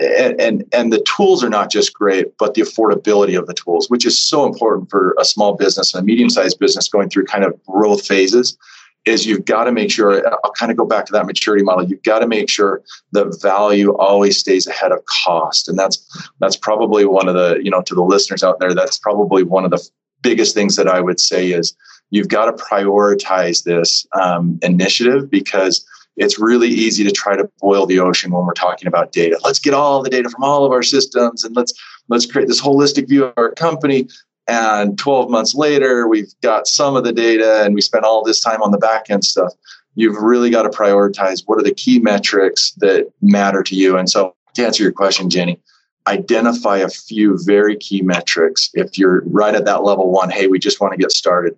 and, 0.00 0.40
and 0.40 0.64
and 0.72 0.92
the 0.92 1.02
tools 1.02 1.44
are 1.44 1.50
not 1.50 1.70
just 1.70 1.92
great, 1.94 2.36
but 2.38 2.54
the 2.54 2.62
affordability 2.62 3.38
of 3.38 3.46
the 3.46 3.54
tools, 3.54 3.90
which 3.90 4.06
is 4.06 4.18
so 4.18 4.46
important 4.46 4.90
for 4.90 5.14
a 5.18 5.24
small 5.24 5.54
business 5.54 5.94
and 5.94 6.02
a 6.02 6.04
medium-sized 6.04 6.58
business 6.58 6.88
going 6.88 7.08
through 7.08 7.24
kind 7.24 7.44
of 7.44 7.62
growth 7.64 8.06
phases, 8.06 8.56
is 9.04 9.26
you've 9.26 9.44
got 9.44 9.64
to 9.64 9.72
make 9.72 9.90
sure. 9.90 10.26
I'll 10.44 10.52
kind 10.52 10.70
of 10.70 10.78
go 10.78 10.86
back 10.86 11.06
to 11.06 11.12
that 11.12 11.26
maturity 11.26 11.64
model. 11.64 11.84
You've 11.84 12.02
got 12.02 12.20
to 12.20 12.26
make 12.26 12.48
sure 12.48 12.82
the 13.12 13.36
value 13.42 13.94
always 13.96 14.38
stays 14.38 14.66
ahead 14.66 14.92
of 14.92 15.04
cost, 15.24 15.68
and 15.68 15.78
that's 15.78 16.30
that's 16.40 16.56
probably 16.56 17.04
one 17.04 17.28
of 17.28 17.34
the 17.34 17.60
you 17.62 17.70
know 17.70 17.82
to 17.82 17.94
the 17.94 18.02
listeners 18.02 18.42
out 18.42 18.60
there. 18.60 18.74
That's 18.74 18.98
probably 18.98 19.42
one 19.42 19.64
of 19.64 19.70
the 19.70 19.86
biggest 20.22 20.54
things 20.54 20.76
that 20.76 20.88
I 20.88 21.00
would 21.00 21.20
say 21.20 21.50
is 21.50 21.76
you've 22.10 22.28
got 22.28 22.46
to 22.46 22.64
prioritize 22.64 23.64
this 23.64 24.06
um, 24.12 24.58
initiative 24.62 25.30
because 25.30 25.84
it's 26.16 26.38
really 26.38 26.68
easy 26.68 27.04
to 27.04 27.10
try 27.10 27.36
to 27.36 27.50
boil 27.60 27.86
the 27.86 27.98
ocean 27.98 28.32
when 28.32 28.44
we're 28.44 28.52
talking 28.52 28.86
about 28.86 29.12
data. 29.12 29.38
Let's 29.44 29.58
get 29.58 29.74
all 29.74 30.02
the 30.02 30.10
data 30.10 30.28
from 30.28 30.42
all 30.42 30.64
of 30.64 30.72
our 30.72 30.82
systems 30.82 31.44
and 31.44 31.56
let's 31.56 31.72
let's 32.08 32.26
create 32.26 32.48
this 32.48 32.60
holistic 32.60 33.08
view 33.08 33.24
of 33.24 33.34
our 33.36 33.52
company. 33.52 34.08
And 34.48 34.98
12 34.98 35.30
months 35.30 35.54
later, 35.54 36.08
we've 36.08 36.32
got 36.42 36.66
some 36.66 36.96
of 36.96 37.04
the 37.04 37.12
data 37.12 37.62
and 37.64 37.74
we 37.74 37.80
spent 37.80 38.04
all 38.04 38.24
this 38.24 38.40
time 38.40 38.60
on 38.62 38.72
the 38.72 38.78
back 38.78 39.08
end 39.08 39.24
stuff. 39.24 39.52
You've 39.94 40.16
really 40.16 40.50
got 40.50 40.62
to 40.62 40.68
prioritize 40.70 41.42
what 41.46 41.58
are 41.58 41.62
the 41.62 41.74
key 41.74 42.00
metrics 42.00 42.72
that 42.78 43.10
matter 43.20 43.62
to 43.62 43.74
you. 43.74 43.96
And 43.96 44.10
so 44.10 44.34
to 44.54 44.66
answer 44.66 44.82
your 44.82 44.92
question, 44.92 45.30
Jenny, 45.30 45.60
identify 46.06 46.78
a 46.78 46.88
few 46.88 47.38
very 47.44 47.76
key 47.76 48.02
metrics. 48.02 48.70
If 48.74 48.98
you're 48.98 49.22
right 49.26 49.54
at 49.54 49.64
that 49.66 49.84
level 49.84 50.10
one, 50.10 50.30
hey, 50.30 50.48
we 50.48 50.58
just 50.58 50.80
want 50.80 50.92
to 50.92 50.98
get 50.98 51.12
started. 51.12 51.56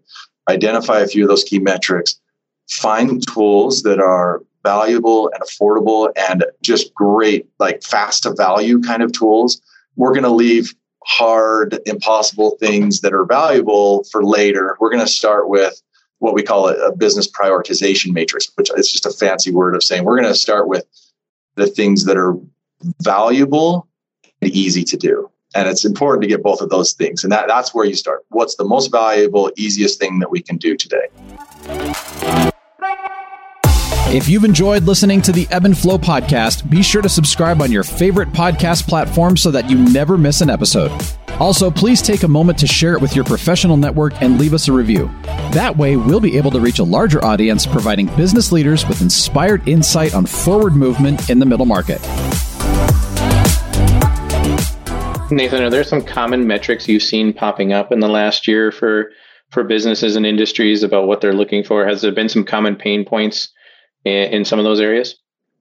Identify 0.49 1.01
a 1.01 1.09
few 1.09 1.25
of 1.25 1.29
those 1.29 1.45
key 1.45 1.59
metrics 1.59 2.21
find 2.69 3.27
tools 3.27 3.83
that 3.83 4.01
are 4.01 4.43
valuable 4.63 5.31
and 5.33 5.43
affordable 5.43 6.11
and 6.17 6.45
just 6.63 6.95
great, 6.95 7.47
like 7.59 7.83
fast 7.83 8.23
to 8.23 8.33
value 8.33 8.81
kind 8.81 9.03
of 9.03 9.13
tools. 9.13 9.61
We're 9.97 10.13
going 10.13 10.25
to 10.25 10.31
leave 10.31 10.75
hard, 11.05 11.79
impossible 11.87 12.57
things 12.59 13.01
that 13.03 13.13
are 13.13 13.27
valuable 13.27 14.05
for 14.05 14.25
later. 14.25 14.77
We're 14.81 14.91
going 14.91 15.05
to 15.05 15.13
start 15.13 15.49
with 15.49 15.81
what 16.19 16.35
we 16.35 16.43
call 16.43 16.69
a, 16.69 16.89
a 16.89 16.97
business 16.97 17.31
prioritization 17.31 18.13
matrix, 18.13 18.51
which 18.55 18.71
is 18.77 18.91
just 18.91 19.07
a 19.07 19.11
fancy 19.11 19.51
word 19.51 19.75
of 19.75 19.83
saying 19.83 20.05
we're 20.05 20.19
going 20.19 20.33
to 20.33 20.39
start 20.39 20.69
with 20.69 20.87
the 21.57 21.67
things 21.67 22.07
that 22.07 22.17
are 22.17 22.35
valuable 23.03 23.87
and 24.41 24.51
easy 24.51 24.83
to 24.85 24.97
do. 24.97 25.31
And 25.55 25.69
it's 25.69 25.85
important 25.85 26.23
to 26.23 26.29
get 26.29 26.43
both 26.43 26.61
of 26.61 26.71
those 26.71 26.95
things. 26.95 27.23
And 27.23 27.33
that, 27.33 27.47
that's 27.47 27.75
where 27.75 27.85
you 27.85 27.95
start. 27.95 28.25
What's 28.31 28.57
the 28.57 28.65
most 28.65 28.91
valuable, 28.91 29.53
easiest 29.57 30.01
thing 30.01 30.19
that 30.19 30.31
we 30.31 30.43
can 30.43 30.57
do 30.57 30.77
today? 30.77 31.09
If 34.15 34.29
you've 34.29 34.45
enjoyed 34.45 34.85
listening 34.85 35.21
to 35.23 35.33
the 35.33 35.49
Ebb 35.51 35.65
and 35.65 35.77
Flow 35.77 35.99
podcast, 35.99 36.71
be 36.71 36.85
sure 36.85 37.03
to 37.03 37.09
subscribe 37.09 37.61
on 37.61 37.73
your 37.73 37.83
favorite 37.83 38.29
podcast 38.29 38.87
platform 38.87 39.37
so 39.37 39.51
that 39.51 39.69
you 39.69 39.77
never 39.77 40.17
miss 40.17 40.41
an 40.41 40.49
episode. 40.49 40.93
Also, 41.41 41.69
please 41.69 42.01
take 42.01 42.23
a 42.23 42.29
moment 42.29 42.57
to 42.61 42.67
share 42.69 42.93
it 42.93 43.01
with 43.01 43.17
your 43.17 43.25
professional 43.25 43.77
network 43.77 44.13
and 44.23 44.39
leave 44.39 44.55
us 44.55 44.69
a 44.69 44.73
review. 44.73 45.11
That 45.51 45.77
way, 45.77 45.97
we'll 45.97 46.21
be 46.21 46.39
able 46.39 46.53
to 46.53 46.61
reach 46.61 46.79
a 46.79 46.85
larger 46.85 47.25
audience, 47.25 47.67
providing 47.67 48.07
business 48.15 48.53
leaders 48.53 48.87
with 48.87 49.03
inspired 49.03 49.67
insight 49.67 50.15
on 50.15 50.27
forward 50.27 50.77
movement 50.77 51.29
in 51.29 51.41
the 51.41 51.47
middle 51.47 51.67
market. 51.67 52.01
Nathan, 55.33 55.61
are 55.61 55.71
there 55.71 55.83
some 55.83 56.03
common 56.05 56.47
metrics 56.47 56.87
you've 56.87 57.03
seen 57.03 57.33
popping 57.33 57.73
up 57.73 57.91
in 57.91 57.99
the 57.99 58.07
last 58.07 58.47
year 58.47 58.71
for 58.71 59.11
for 59.51 59.65
businesses 59.65 60.15
and 60.15 60.25
industries 60.25 60.85
about 60.85 61.09
what 61.09 61.21
they're 61.21 61.35
looking 61.35 61.65
for? 61.65 61.85
Has 61.85 62.01
there 62.01 62.13
been 62.13 62.29
some 62.29 62.45
common 62.45 62.77
pain 62.77 63.05
points 63.05 63.49
in, 64.05 64.33
in 64.33 64.45
some 64.45 64.59
of 64.59 64.65
those 64.65 64.81
areas? 64.81 65.17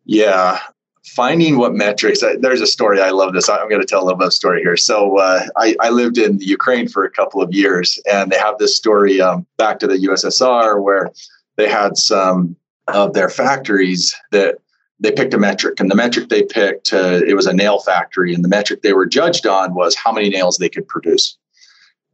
Yeah, 0.05 0.59
finding 1.05 1.57
what 1.57 1.73
metrics. 1.73 2.23
there's 2.39 2.61
a 2.61 2.67
story. 2.67 3.01
I 3.01 3.09
love 3.09 3.33
this. 3.33 3.49
I'm 3.49 3.69
going 3.69 3.81
to 3.81 3.87
tell 3.87 4.03
a 4.03 4.05
little 4.05 4.19
bit 4.19 4.27
of 4.27 4.33
story 4.33 4.61
here. 4.61 4.77
So 4.77 5.17
uh, 5.17 5.45
I, 5.57 5.75
I, 5.79 5.89
lived 5.89 6.17
in 6.17 6.39
Ukraine 6.39 6.87
for 6.87 7.03
a 7.03 7.09
couple 7.09 7.41
of 7.41 7.53
years, 7.53 7.99
and 8.11 8.31
they 8.31 8.37
have 8.37 8.57
this 8.57 8.75
story 8.75 9.21
um, 9.21 9.45
back 9.57 9.79
to 9.79 9.87
the 9.87 9.97
USSR 9.97 10.81
where 10.81 11.11
they 11.55 11.69
had 11.69 11.97
some 11.97 12.55
of 12.87 13.13
their 13.13 13.29
factories 13.29 14.15
that 14.31 14.57
they 14.99 15.11
picked 15.11 15.33
a 15.33 15.37
metric, 15.37 15.79
and 15.79 15.91
the 15.91 15.95
metric 15.95 16.29
they 16.29 16.43
picked 16.43 16.93
uh, 16.93 17.21
it 17.27 17.35
was 17.35 17.45
a 17.45 17.53
nail 17.53 17.79
factory, 17.79 18.33
and 18.33 18.43
the 18.43 18.49
metric 18.49 18.81
they 18.81 18.93
were 18.93 19.05
judged 19.05 19.45
on 19.45 19.73
was 19.73 19.95
how 19.95 20.11
many 20.11 20.29
nails 20.29 20.57
they 20.57 20.69
could 20.69 20.87
produce. 20.87 21.37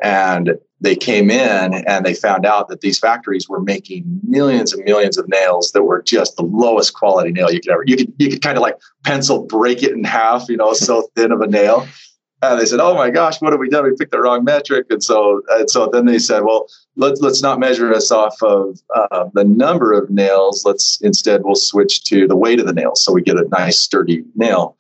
And 0.02 0.58
they 0.82 0.96
came 0.96 1.30
in 1.30 1.74
and 1.74 2.06
they 2.06 2.14
found 2.14 2.46
out 2.46 2.70
that 2.70 2.82
these 2.82 2.98
factories 2.98 3.50
were 3.50 3.60
making 3.60 4.04
millions 4.24 4.74
and 4.74 4.84
millions 4.86 5.18
of 5.18 5.28
nails 5.28 5.72
that 5.72 5.84
were 5.84 6.02
just 6.02 6.36
the 6.38 6.44
lowest 6.44 6.94
quality 6.94 7.32
nail 7.32 7.52
you 7.52 7.60
could 7.60 7.72
ever. 7.72 7.84
You 7.86 7.98
could 7.98 8.14
you 8.18 8.30
could 8.30 8.42
kind 8.42 8.58
of 8.58 8.62
like 8.62 8.78
pencil 9.04 9.46
break 9.46 9.84
it 9.84 9.92
in 9.92 10.04
half, 10.04 10.48
you 10.48 10.58
know, 10.58 10.74
so 10.74 11.10
thin 11.16 11.32
of 11.32 11.42
a 11.42 11.48
nail. 11.48 11.88
And 12.42 12.58
they 12.58 12.66
said, 12.66 12.80
"Oh 12.80 12.96
my 12.96 13.10
gosh, 13.10 13.42
what 13.42 13.52
have 13.52 13.60
we 13.60 13.68
done? 13.68 13.84
We 13.84 13.96
picked 13.98 14.12
the 14.12 14.22
wrong 14.22 14.46
metric." 14.46 14.86
And 14.90 15.04
so, 15.04 15.42
and 15.50 15.70
so 15.70 15.90
then 15.92 16.06
they 16.06 16.20
said, 16.20 16.44
"Well, 16.46 16.68
let's 16.96 17.20
let's 17.20 17.42
not 17.42 17.60
measure 17.60 17.94
us 17.94 18.12
off 18.12 18.42
of 18.42 18.80
uh, 18.96 19.26
the 19.34 19.44
number 19.44 19.92
of 19.92 20.10
nails. 20.10 20.64
Let's 20.64 21.02
instead 21.02 21.42
we'll 21.44 21.56
switch 21.56 22.06
to 22.06 22.28
the 22.28 22.38
weight 22.38 22.62
of 22.62 22.66
the 22.66 22.74
nails, 22.74 23.04
so 23.04 23.12
we 23.12 23.22
get 23.22 23.36
a 23.36 23.48
nice 23.50 23.80
sturdy 23.80 24.24
nail." 24.36 24.78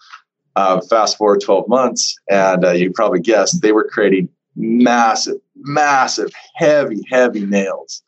Uh, 0.56 0.82
fast 0.82 1.18
forward 1.18 1.40
12 1.42 1.70
months, 1.70 2.18
and 2.30 2.66
uh, 2.66 2.72
you 2.72 2.92
probably 2.92 3.20
guessed 3.20 3.62
they 3.62 3.72
were 3.72 3.88
creating 3.90 4.28
massive, 4.56 5.38
massive, 5.56 6.32
heavy, 6.56 7.01
heavy 7.10 7.46
nails. 7.46 8.01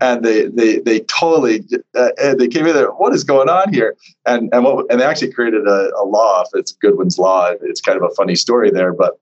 And 0.00 0.22
they 0.22 0.46
they 0.48 0.78
they 0.80 1.00
totally 1.00 1.64
uh, 1.94 2.10
they 2.34 2.48
came 2.48 2.66
in 2.66 2.74
there. 2.74 2.90
What 2.90 3.14
is 3.14 3.24
going 3.24 3.48
on 3.48 3.72
here? 3.72 3.96
And 4.26 4.50
and 4.52 4.62
what 4.62 4.86
and 4.90 5.00
they 5.00 5.04
actually 5.04 5.32
created 5.32 5.66
a, 5.66 5.90
a 5.96 6.04
law. 6.04 6.44
It's 6.52 6.72
Goodwin's 6.72 7.18
law. 7.18 7.52
It's 7.62 7.80
kind 7.80 7.96
of 7.96 8.04
a 8.04 8.14
funny 8.14 8.34
story 8.34 8.70
there, 8.70 8.92
but 8.92 9.18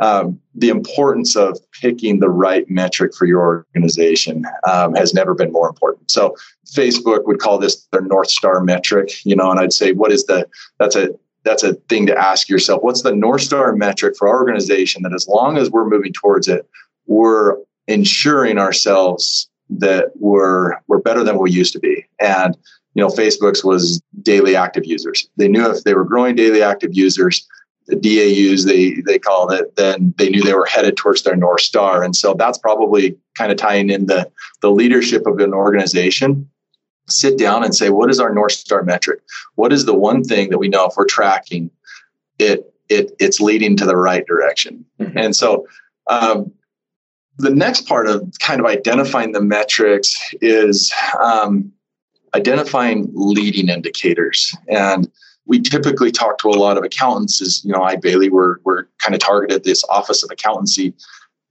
um, 0.00 0.40
the 0.54 0.70
importance 0.70 1.36
of 1.36 1.58
picking 1.80 2.20
the 2.20 2.28
right 2.28 2.68
metric 2.70 3.14
for 3.14 3.26
your 3.26 3.40
organization 3.40 4.44
um, 4.68 4.94
has 4.94 5.12
never 5.14 5.34
been 5.34 5.52
more 5.52 5.68
important. 5.68 6.10
So 6.10 6.34
Facebook 6.66 7.26
would 7.26 7.38
call 7.38 7.58
this 7.58 7.86
their 7.92 8.00
North 8.00 8.30
Star 8.30 8.62
metric, 8.62 9.12
you 9.24 9.36
know, 9.36 9.50
and 9.50 9.60
I'd 9.60 9.72
say, 9.72 9.92
what 9.92 10.10
is 10.10 10.24
the, 10.24 10.48
that's 10.78 10.96
a, 10.96 11.10
that's 11.44 11.62
a 11.62 11.74
thing 11.88 12.06
to 12.06 12.16
ask 12.16 12.48
yourself. 12.48 12.82
What's 12.82 13.02
the 13.02 13.14
North 13.14 13.42
Star 13.42 13.74
metric 13.74 14.14
for 14.18 14.28
our 14.28 14.38
organization 14.38 15.02
that 15.02 15.14
as 15.14 15.26
long 15.26 15.56
as 15.56 15.70
we're 15.70 15.88
moving 15.88 16.12
towards 16.12 16.48
it, 16.48 16.68
we're 17.06 17.56
ensuring 17.88 18.58
ourselves 18.58 19.48
that 19.70 20.12
we're 20.16 20.74
we're 20.88 20.98
better 20.98 21.24
than 21.24 21.38
we 21.38 21.50
used 21.50 21.72
to 21.72 21.78
be. 21.78 22.06
And 22.20 22.56
you 22.94 23.02
know, 23.02 23.08
Facebook's 23.08 23.64
was 23.64 24.02
daily 24.22 24.56
active 24.56 24.84
users. 24.84 25.28
They 25.36 25.48
knew 25.48 25.70
if 25.70 25.84
they 25.84 25.94
were 25.94 26.04
growing 26.04 26.34
daily 26.34 26.62
active 26.62 26.90
users, 26.92 27.46
the 27.86 27.96
DAUs 27.96 28.64
they 28.64 29.00
they 29.06 29.18
called 29.18 29.52
it, 29.52 29.74
then 29.76 30.14
they 30.18 30.28
knew 30.28 30.42
they 30.42 30.54
were 30.54 30.66
headed 30.66 30.96
towards 30.96 31.22
their 31.22 31.36
North 31.36 31.62
Star. 31.62 32.02
And 32.02 32.14
so 32.14 32.34
that's 32.34 32.58
probably 32.58 33.16
kind 33.36 33.52
of 33.52 33.58
tying 33.58 33.90
in 33.90 34.06
the 34.06 34.30
the 34.60 34.70
leadership 34.70 35.26
of 35.26 35.38
an 35.38 35.54
organization 35.54 36.48
sit 37.10 37.38
down 37.38 37.64
and 37.64 37.74
say, 37.74 37.90
what 37.90 38.10
is 38.10 38.20
our 38.20 38.32
North 38.32 38.52
Star 38.52 38.82
metric? 38.82 39.20
What 39.54 39.72
is 39.72 39.84
the 39.84 39.94
one 39.94 40.22
thing 40.22 40.50
that 40.50 40.58
we 40.58 40.68
know 40.68 40.86
if 40.86 40.94
we're 40.96 41.06
tracking, 41.06 41.70
it 42.38 42.72
it 42.88 43.12
it's 43.18 43.40
leading 43.40 43.76
to 43.76 43.86
the 43.86 43.96
right 43.96 44.26
direction. 44.26 44.84
Mm-hmm. 45.00 45.18
And 45.18 45.36
so 45.36 45.66
um, 46.08 46.52
the 47.38 47.50
next 47.50 47.86
part 47.86 48.08
of 48.08 48.30
kind 48.40 48.60
of 48.60 48.66
identifying 48.66 49.32
the 49.32 49.40
metrics 49.40 50.18
is 50.40 50.92
um, 51.22 51.72
identifying 52.34 53.08
leading 53.12 53.68
indicators. 53.68 54.54
And 54.68 55.10
we 55.46 55.60
typically 55.60 56.10
talk 56.12 56.38
to 56.38 56.48
a 56.48 56.50
lot 56.50 56.76
of 56.76 56.84
accountants 56.84 57.40
as 57.40 57.64
you 57.64 57.72
know, 57.72 57.82
I 57.82 57.96
Bailly, 57.96 58.28
we're, 58.28 58.56
we're 58.64 58.84
kind 58.98 59.14
of 59.14 59.20
targeted 59.20 59.64
this 59.64 59.82
office 59.84 60.22
of 60.22 60.30
accountancy. 60.30 60.94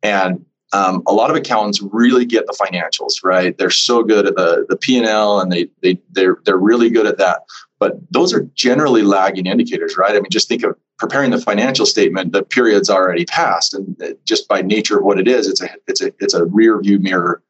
And 0.04 0.46
um, 0.72 1.02
a 1.08 1.14
lot 1.14 1.30
of 1.30 1.36
accountants 1.36 1.82
really 1.82 2.26
get 2.26 2.46
the 2.46 2.54
financials 2.54 3.24
right? 3.24 3.58
They're 3.58 3.70
so 3.70 4.04
good 4.04 4.28
at 4.28 4.36
the 4.36 4.66
the 4.70 4.78
p&l 4.78 5.40
and 5.40 5.52
they, 5.52 5.70
they 5.82 6.00
they're, 6.12 6.38
they're 6.46 6.58
really 6.58 6.90
good 6.90 7.06
at 7.06 7.18
that. 7.18 7.42
But 7.80 7.94
those 8.12 8.34
are 8.34 8.44
generally 8.56 9.04
lagging 9.04 9.46
indicators 9.46 9.98
right? 9.98 10.12
I 10.12 10.20
mean 10.20 10.30
just 10.32 10.48
think 10.48 10.64
of 10.64 10.76
preparing 10.98 11.32
the 11.32 11.40
financial 11.40 11.86
statement 11.86 12.34
the 12.34 12.44
period's 12.44 12.90
already 12.90 13.26
passed. 13.26 13.74
And 13.74 13.98
just 14.26 14.48
by 14.48 14.62
nature 14.62 15.00
of 15.00 15.06
what 15.06 15.20
it 15.20 15.28
is 15.28 15.48
it's 15.48 15.62
a 15.62 15.70
it's 15.88 16.02
a 16.02 16.12
it's 16.20 16.34
a 16.34 16.46
rear 16.46 16.80
view 16.82 17.00
mirror 17.00 17.42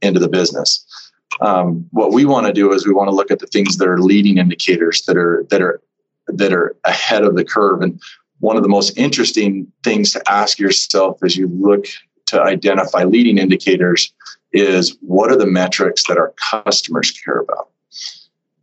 into 0.00 0.20
the 0.20 0.28
business. 0.28 0.84
Um, 1.40 1.86
what 1.90 2.12
we 2.12 2.24
want 2.24 2.46
to 2.46 2.52
do 2.52 2.72
is 2.72 2.86
we 2.86 2.92
want 2.92 3.08
to 3.08 3.14
look 3.14 3.30
at 3.30 3.38
the 3.38 3.46
things 3.46 3.76
that 3.76 3.88
are 3.88 4.00
leading 4.00 4.38
indicators 4.38 5.02
that 5.02 5.16
are 5.16 5.46
that 5.50 5.62
are 5.62 5.80
that 6.26 6.52
are 6.52 6.76
ahead 6.84 7.24
of 7.24 7.36
the 7.36 7.44
curve. 7.44 7.82
And 7.82 8.00
one 8.40 8.56
of 8.56 8.62
the 8.62 8.68
most 8.68 8.96
interesting 8.96 9.70
things 9.82 10.12
to 10.12 10.22
ask 10.30 10.58
yourself 10.58 11.18
as 11.22 11.36
you 11.36 11.48
look 11.48 11.86
to 12.28 12.42
identify 12.42 13.04
leading 13.04 13.38
indicators 13.38 14.12
is 14.52 14.96
what 15.00 15.30
are 15.30 15.36
the 15.36 15.46
metrics 15.46 16.06
that 16.08 16.18
our 16.18 16.34
customers 16.50 17.10
care 17.10 17.38
about? 17.38 17.68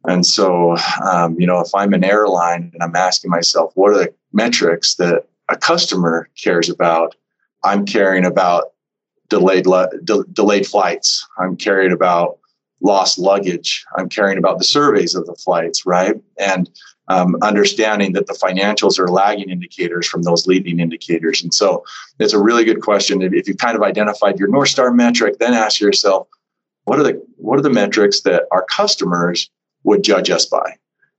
And 0.07 0.25
so, 0.25 0.77
um, 1.03 1.39
you 1.39 1.47
know, 1.47 1.59
if 1.59 1.69
I'm 1.73 1.93
an 1.93 2.03
airline 2.03 2.71
and 2.73 2.83
I'm 2.83 2.95
asking 2.95 3.31
myself, 3.31 3.71
what 3.75 3.91
are 3.91 3.97
the 3.97 4.13
metrics 4.33 4.95
that 4.95 5.27
a 5.49 5.57
customer 5.57 6.29
cares 6.41 6.69
about? 6.69 7.15
I'm 7.63 7.85
caring 7.85 8.25
about 8.25 8.73
delayed 9.29 9.65
de- 10.03 10.23
delayed 10.31 10.67
flights. 10.67 11.27
I'm 11.39 11.55
caring 11.55 11.91
about 11.91 12.37
lost 12.81 13.17
luggage. 13.17 13.83
I'm 13.97 14.09
caring 14.09 14.37
about 14.37 14.59
the 14.59 14.63
surveys 14.63 15.15
of 15.15 15.25
the 15.25 15.35
flights, 15.35 15.85
right? 15.85 16.15
And 16.37 16.69
um, 17.07 17.35
understanding 17.41 18.13
that 18.13 18.27
the 18.27 18.33
financials 18.33 18.99
are 18.99 19.07
lagging 19.07 19.49
indicators 19.49 20.07
from 20.07 20.23
those 20.23 20.47
leading 20.47 20.79
indicators. 20.79 21.43
And 21.43 21.53
so 21.53 21.83
it's 22.19 22.33
a 22.33 22.39
really 22.39 22.63
good 22.63 22.81
question. 22.81 23.21
If 23.21 23.47
you've 23.47 23.57
kind 23.57 23.75
of 23.75 23.83
identified 23.83 24.39
your 24.39 24.47
North 24.47 24.69
Star 24.69 24.91
metric, 24.91 25.37
then 25.39 25.53
ask 25.53 25.79
yourself, 25.79 26.27
what 26.85 26.99
are 26.99 27.03
the 27.03 27.21
what 27.37 27.59
are 27.59 27.63
the 27.63 27.69
metrics 27.69 28.21
that 28.21 28.43
our 28.51 28.65
customers 28.65 29.49
would 29.83 30.03
judge 30.03 30.29
us 30.29 30.45
by? 30.45 30.77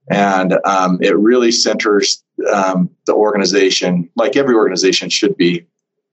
And 0.09 0.57
um, 0.63 0.99
it 1.01 1.17
really 1.17 1.51
centers 1.51 2.23
um, 2.51 2.89
the 3.05 3.13
organization, 3.13 4.09
like 4.15 4.37
every 4.37 4.55
organization 4.55 5.09
should 5.09 5.35
be, 5.35 5.65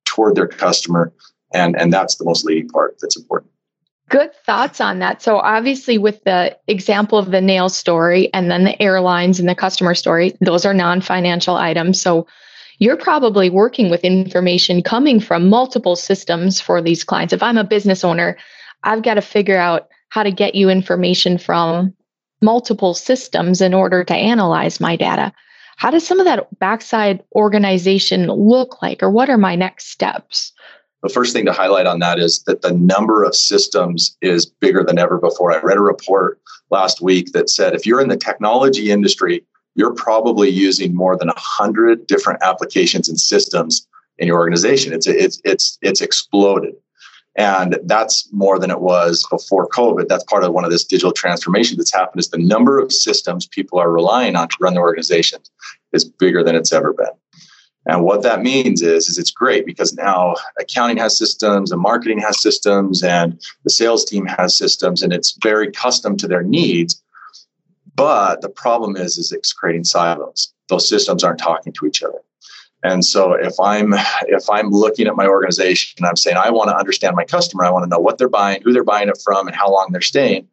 toward 0.04 0.34
their 0.34 0.48
customer, 0.48 1.12
and 1.52 1.76
and 1.76 1.92
that's 1.92 2.16
the 2.16 2.24
most 2.24 2.44
leading 2.44 2.68
part 2.68 2.96
that's 3.00 3.16
important. 3.16 3.50
Good 4.10 4.34
thoughts 4.44 4.80
on 4.80 4.98
that. 4.98 5.22
So, 5.22 5.38
obviously, 5.38 5.96
with 5.98 6.22
the 6.24 6.56
example 6.68 7.18
of 7.18 7.30
the 7.30 7.40
nail 7.40 7.68
story 7.68 8.32
and 8.34 8.50
then 8.50 8.64
the 8.64 8.80
airlines 8.80 9.40
and 9.40 9.48
the 9.48 9.54
customer 9.54 9.94
story, 9.94 10.36
those 10.40 10.66
are 10.66 10.74
non 10.74 11.00
financial 11.00 11.56
items. 11.56 12.00
So, 12.00 12.26
you're 12.78 12.96
probably 12.96 13.50
working 13.50 13.88
with 13.88 14.04
information 14.04 14.82
coming 14.82 15.20
from 15.20 15.48
multiple 15.48 15.96
systems 15.96 16.60
for 16.60 16.82
these 16.82 17.04
clients. 17.04 17.32
If 17.32 17.42
I'm 17.42 17.56
a 17.56 17.64
business 17.64 18.04
owner, 18.04 18.36
I've 18.82 19.02
got 19.02 19.14
to 19.14 19.22
figure 19.22 19.56
out 19.56 19.88
how 20.10 20.22
to 20.22 20.30
get 20.30 20.54
you 20.54 20.68
information 20.68 21.38
from 21.38 21.94
multiple 22.42 22.94
systems 22.94 23.60
in 23.60 23.72
order 23.72 24.04
to 24.04 24.14
analyze 24.14 24.80
my 24.80 24.96
data. 24.96 25.32
How 25.76 25.90
does 25.90 26.06
some 26.06 26.20
of 26.20 26.26
that 26.26 26.58
backside 26.58 27.22
organization 27.34 28.26
look 28.26 28.80
like, 28.82 29.02
or 29.02 29.10
what 29.10 29.30
are 29.30 29.38
my 29.38 29.56
next 29.56 29.88
steps? 29.90 30.52
The 31.04 31.10
first 31.10 31.34
thing 31.34 31.44
to 31.44 31.52
highlight 31.52 31.86
on 31.86 31.98
that 31.98 32.18
is 32.18 32.42
that 32.44 32.62
the 32.62 32.72
number 32.72 33.24
of 33.24 33.36
systems 33.36 34.16
is 34.22 34.46
bigger 34.46 34.82
than 34.82 34.98
ever 34.98 35.18
before. 35.18 35.52
I 35.52 35.60
read 35.60 35.76
a 35.76 35.82
report 35.82 36.40
last 36.70 37.02
week 37.02 37.32
that 37.32 37.50
said 37.50 37.74
if 37.74 37.84
you're 37.84 38.00
in 38.00 38.08
the 38.08 38.16
technology 38.16 38.90
industry, 38.90 39.44
you're 39.74 39.92
probably 39.92 40.48
using 40.48 40.94
more 40.94 41.18
than 41.18 41.28
100 41.28 42.06
different 42.06 42.42
applications 42.42 43.10
and 43.10 43.20
systems 43.20 43.86
in 44.16 44.28
your 44.28 44.38
organization. 44.38 44.94
It's 44.94 45.06
it's 45.06 45.42
it's 45.44 45.78
it's 45.82 46.00
exploded. 46.00 46.74
And 47.36 47.78
that's 47.84 48.32
more 48.32 48.58
than 48.58 48.70
it 48.70 48.80
was 48.80 49.26
before 49.28 49.68
COVID. 49.68 50.08
That's 50.08 50.24
part 50.24 50.44
of 50.44 50.54
one 50.54 50.64
of 50.64 50.70
this 50.70 50.84
digital 50.84 51.12
transformation 51.12 51.76
that's 51.76 51.92
happened 51.92 52.20
is 52.20 52.30
the 52.30 52.38
number 52.38 52.78
of 52.78 52.92
systems 52.92 53.46
people 53.46 53.78
are 53.78 53.92
relying 53.92 54.36
on 54.36 54.48
to 54.48 54.56
run 54.58 54.72
their 54.72 54.82
organizations 54.82 55.50
is 55.92 56.04
bigger 56.04 56.42
than 56.42 56.54
it's 56.54 56.72
ever 56.72 56.94
been. 56.94 57.08
And 57.86 58.02
what 58.02 58.22
that 58.22 58.42
means 58.42 58.82
is, 58.82 59.08
is 59.08 59.18
it's 59.18 59.30
great 59.30 59.66
because 59.66 59.92
now 59.92 60.34
accounting 60.58 60.96
has 60.98 61.18
systems 61.18 61.70
and 61.70 61.80
marketing 61.80 62.18
has 62.20 62.40
systems 62.40 63.02
and 63.02 63.40
the 63.64 63.70
sales 63.70 64.04
team 64.04 64.26
has 64.26 64.56
systems 64.56 65.02
and 65.02 65.12
it's 65.12 65.36
very 65.42 65.70
custom 65.70 66.16
to 66.16 66.26
their 66.26 66.42
needs. 66.42 67.02
But 67.94 68.40
the 68.40 68.48
problem 68.48 68.96
is, 68.96 69.18
is 69.18 69.32
it's 69.32 69.52
creating 69.52 69.84
silos. 69.84 70.52
Those 70.68 70.88
systems 70.88 71.22
aren't 71.22 71.38
talking 71.38 71.72
to 71.74 71.86
each 71.86 72.02
other. 72.02 72.18
And 72.82 73.02
so 73.04 73.32
if 73.32 73.58
I'm 73.58 73.94
if 74.28 74.48
I'm 74.50 74.70
looking 74.70 75.06
at 75.06 75.16
my 75.16 75.26
organization 75.26 75.94
and 75.98 76.06
I'm 76.06 76.16
saying 76.16 76.36
I 76.36 76.50
want 76.50 76.68
to 76.68 76.76
understand 76.76 77.16
my 77.16 77.24
customer, 77.24 77.64
I 77.64 77.70
want 77.70 77.84
to 77.84 77.88
know 77.88 77.98
what 77.98 78.18
they're 78.18 78.28
buying, 78.28 78.60
who 78.62 78.72
they're 78.72 78.84
buying 78.84 79.08
it 79.08 79.18
from, 79.24 79.46
and 79.46 79.56
how 79.56 79.72
long 79.72 79.88
they're 79.90 80.02
staying. 80.02 80.46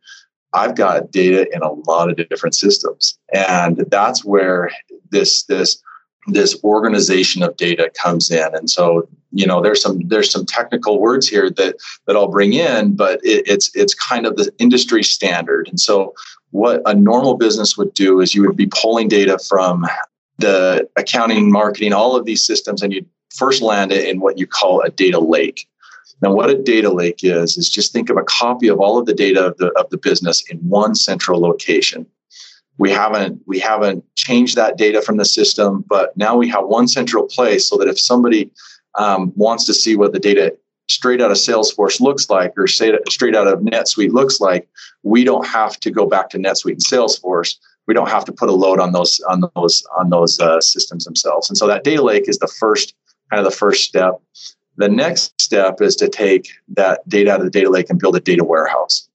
I've 0.53 0.75
got 0.75 1.11
data 1.11 1.47
in 1.53 1.61
a 1.61 1.71
lot 1.71 2.09
of 2.09 2.29
different 2.29 2.55
systems, 2.55 3.17
and 3.33 3.85
that's 3.89 4.23
where 4.23 4.71
this 5.09 5.43
this 5.43 5.81
this 6.27 6.61
organization 6.63 7.43
of 7.43 7.57
data 7.57 7.91
comes 8.01 8.29
in. 8.29 8.55
And 8.55 8.69
so 8.69 9.07
you 9.31 9.45
know 9.45 9.61
there's 9.61 9.81
some 9.81 9.99
there's 10.07 10.31
some 10.31 10.45
technical 10.45 10.99
words 10.99 11.27
here 11.27 11.49
that 11.49 11.75
that 12.05 12.15
i'll 12.17 12.27
bring 12.27 12.51
in 12.51 12.95
but 12.95 13.21
it, 13.23 13.47
it's 13.47 13.73
it's 13.75 13.93
kind 13.93 14.25
of 14.25 14.35
the 14.35 14.51
industry 14.59 15.03
standard. 15.03 15.67
And 15.67 15.79
so 15.79 16.13
what 16.51 16.81
a 16.85 16.93
normal 16.93 17.37
business 17.37 17.77
would 17.77 17.93
do 17.93 18.19
is 18.19 18.35
you 18.35 18.41
would 18.45 18.57
be 18.57 18.67
pulling 18.67 19.07
data 19.07 19.39
from 19.39 19.87
the 20.37 20.87
accounting 20.97 21.51
marketing 21.51 21.93
all 21.93 22.15
of 22.15 22.25
these 22.25 22.45
systems 22.45 22.81
and 22.81 22.93
you'd 22.93 23.07
first 23.33 23.61
land 23.61 23.91
it 23.91 24.07
in 24.09 24.19
what 24.19 24.37
you 24.37 24.45
call 24.45 24.81
a 24.81 24.89
data 24.89 25.19
lake. 25.19 25.67
Now 26.21 26.33
what 26.33 26.49
a 26.49 26.61
data 26.61 26.91
lake 26.91 27.23
is 27.23 27.57
is 27.57 27.69
just 27.69 27.93
think 27.93 28.09
of 28.09 28.17
a 28.17 28.23
copy 28.23 28.67
of 28.67 28.79
all 28.79 28.97
of 28.99 29.05
the 29.05 29.13
data 29.13 29.47
of 29.47 29.57
the, 29.57 29.67
of 29.79 29.89
the 29.89 29.97
business 29.97 30.43
in 30.49 30.57
one 30.57 30.93
central 30.93 31.39
location 31.39 32.05
we 32.77 32.89
haven't 32.89 33.41
we 33.45 33.59
haven't 33.59 34.03
changed 34.15 34.55
that 34.55 34.77
data 34.77 35.01
from 35.01 35.17
the 35.17 35.25
system 35.25 35.83
but 35.87 36.15
now 36.17 36.35
we 36.35 36.47
have 36.47 36.65
one 36.65 36.87
central 36.87 37.25
place 37.25 37.67
so 37.67 37.77
that 37.77 37.87
if 37.87 37.99
somebody 37.99 38.49
um, 38.95 39.31
wants 39.35 39.65
to 39.65 39.73
see 39.73 39.95
what 39.95 40.13
the 40.13 40.19
data 40.19 40.55
straight 40.89 41.21
out 41.21 41.31
of 41.31 41.37
salesforce 41.37 41.99
looks 41.99 42.29
like 42.29 42.53
or 42.57 42.67
straight 42.67 43.35
out 43.35 43.47
of 43.47 43.59
netsuite 43.59 44.11
looks 44.11 44.41
like 44.41 44.67
we 45.03 45.23
don't 45.23 45.47
have 45.47 45.79
to 45.79 45.89
go 45.89 46.05
back 46.05 46.29
to 46.29 46.37
netsuite 46.37 46.73
and 46.73 46.85
salesforce. 46.85 47.57
We 47.87 47.93
don't 47.93 48.09
have 48.09 48.25
to 48.25 48.31
put 48.31 48.49
a 48.49 48.53
load 48.53 48.79
on 48.79 48.91
those 48.91 49.19
on 49.21 49.43
those 49.55 49.83
on 49.97 50.09
those 50.09 50.39
uh, 50.39 50.61
systems 50.61 51.05
themselves. 51.05 51.49
And 51.49 51.57
so 51.57 51.67
that 51.67 51.83
data 51.83 52.03
lake 52.03 52.27
is 52.27 52.37
the 52.37 52.47
first 52.47 52.93
kind 53.29 53.39
of 53.39 53.51
the 53.51 53.57
first 53.57 53.83
step. 53.83 54.21
The 54.77 54.89
next 54.89 55.39
step 55.41 55.81
is 55.81 55.95
to 55.97 56.07
take 56.07 56.49
that 56.69 57.07
data 57.09 57.31
out 57.31 57.39
of 57.39 57.45
the 57.45 57.51
data 57.51 57.69
lake 57.69 57.89
and 57.89 57.99
build 57.99 58.15
a 58.15 58.19
data 58.19 58.43
warehouse 58.43 59.09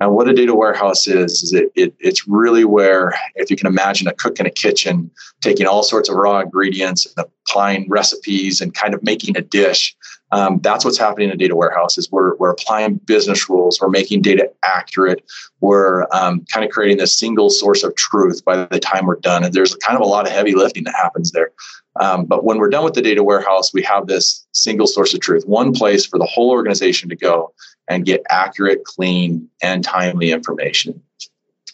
and 0.00 0.12
what 0.12 0.28
a 0.28 0.34
data 0.34 0.54
warehouse 0.54 1.06
is, 1.06 1.42
is 1.42 1.52
it, 1.52 1.72
it, 1.74 1.94
it's 1.98 2.28
really 2.28 2.64
where, 2.64 3.14
if 3.34 3.50
you 3.50 3.56
can 3.56 3.66
imagine 3.66 4.08
a 4.08 4.12
cook 4.12 4.38
in 4.38 4.46
a 4.46 4.50
kitchen 4.50 5.10
taking 5.40 5.66
all 5.66 5.82
sorts 5.82 6.08
of 6.08 6.16
raw 6.16 6.40
ingredients 6.40 7.06
and 7.16 7.26
applying 7.48 7.88
recipes 7.88 8.60
and 8.60 8.74
kind 8.74 8.94
of 8.94 9.02
making 9.02 9.36
a 9.36 9.40
dish. 9.40 9.96
Um, 10.32 10.58
that's 10.60 10.84
what's 10.84 10.98
happening 10.98 11.28
in 11.28 11.34
a 11.34 11.38
data 11.38 11.54
warehouse 11.54 11.96
is 11.96 12.10
we're, 12.10 12.34
we're 12.36 12.50
applying 12.50 12.96
business 12.96 13.48
rules. 13.48 13.80
We're 13.80 13.88
making 13.88 14.22
data 14.22 14.50
accurate. 14.64 15.24
We're 15.60 16.06
um, 16.12 16.44
kind 16.52 16.64
of 16.64 16.72
creating 16.72 16.98
this 16.98 17.16
single 17.16 17.48
source 17.48 17.84
of 17.84 17.94
truth 17.94 18.44
by 18.44 18.66
the 18.66 18.80
time 18.80 19.06
we're 19.06 19.20
done. 19.20 19.44
And 19.44 19.54
there's 19.54 19.74
kind 19.76 19.96
of 19.96 20.02
a 20.02 20.08
lot 20.08 20.26
of 20.26 20.32
heavy 20.32 20.54
lifting 20.54 20.84
that 20.84 20.96
happens 20.96 21.30
there. 21.30 21.52
Um, 22.00 22.24
but 22.24 22.44
when 22.44 22.58
we're 22.58 22.68
done 22.68 22.84
with 22.84 22.94
the 22.94 23.02
data 23.02 23.22
warehouse, 23.22 23.72
we 23.72 23.82
have 23.82 24.06
this 24.06 24.46
single 24.52 24.86
source 24.86 25.14
of 25.14 25.20
truth, 25.20 25.46
one 25.46 25.72
place 25.72 26.04
for 26.04 26.18
the 26.18 26.26
whole 26.26 26.50
organization 26.50 27.08
to 27.08 27.16
go 27.16 27.52
and 27.88 28.04
get 28.04 28.22
accurate, 28.28 28.84
clean, 28.84 29.48
and 29.62 29.84
timely 29.84 30.32
information. 30.32 31.00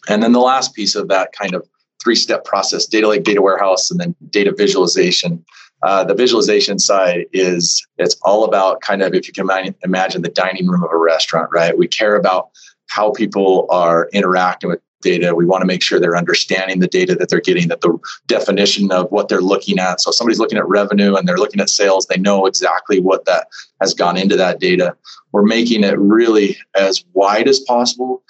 And 0.07 0.21
then 0.21 0.31
the 0.31 0.39
last 0.39 0.75
piece 0.75 0.95
of 0.95 1.07
that 1.07 1.31
kind 1.33 1.55
of 1.55 1.67
three 2.03 2.15
step 2.15 2.45
process 2.45 2.85
data 2.85 3.07
lake, 3.07 3.23
data 3.23 3.41
warehouse, 3.41 3.89
and 3.89 3.99
then 3.99 4.15
data 4.29 4.53
visualization. 4.55 5.43
Uh, 5.83 6.03
the 6.03 6.13
visualization 6.13 6.79
side 6.79 7.25
is 7.33 7.85
it's 7.97 8.15
all 8.21 8.45
about 8.45 8.81
kind 8.81 9.01
of 9.01 9.13
if 9.13 9.27
you 9.27 9.33
can 9.33 9.75
imagine 9.83 10.21
the 10.21 10.29
dining 10.29 10.67
room 10.67 10.83
of 10.83 10.91
a 10.91 10.97
restaurant, 10.97 11.49
right? 11.51 11.77
We 11.77 11.87
care 11.87 12.15
about 12.15 12.49
how 12.87 13.11
people 13.11 13.67
are 13.69 14.09
interacting 14.13 14.69
with 14.69 14.79
data. 15.01 15.35
We 15.35 15.45
want 15.45 15.61
to 15.61 15.67
make 15.67 15.83
sure 15.83 15.99
they're 15.99 16.15
understanding 16.15 16.79
the 16.79 16.87
data 16.87 17.15
that 17.15 17.29
they're 17.29 17.41
getting, 17.41 17.67
that 17.67 17.81
the 17.81 17.97
definition 18.27 18.91
of 18.91 19.11
what 19.11 19.27
they're 19.27 19.41
looking 19.41 19.77
at. 19.77 20.01
So, 20.01 20.11
somebody's 20.11 20.39
looking 20.39 20.57
at 20.57 20.67
revenue 20.67 21.15
and 21.15 21.27
they're 21.27 21.37
looking 21.37 21.61
at 21.61 21.69
sales, 21.69 22.07
they 22.07 22.17
know 22.17 22.45
exactly 22.45 22.99
what 22.99 23.25
that 23.25 23.47
has 23.81 23.93
gone 23.93 24.17
into 24.17 24.37
that 24.37 24.59
data. 24.59 24.95
We're 25.33 25.43
making 25.43 25.83
it 25.83 25.99
really 25.99 26.57
as 26.75 27.03
wide 27.13 27.47
as 27.47 27.59
possible. 27.59 28.23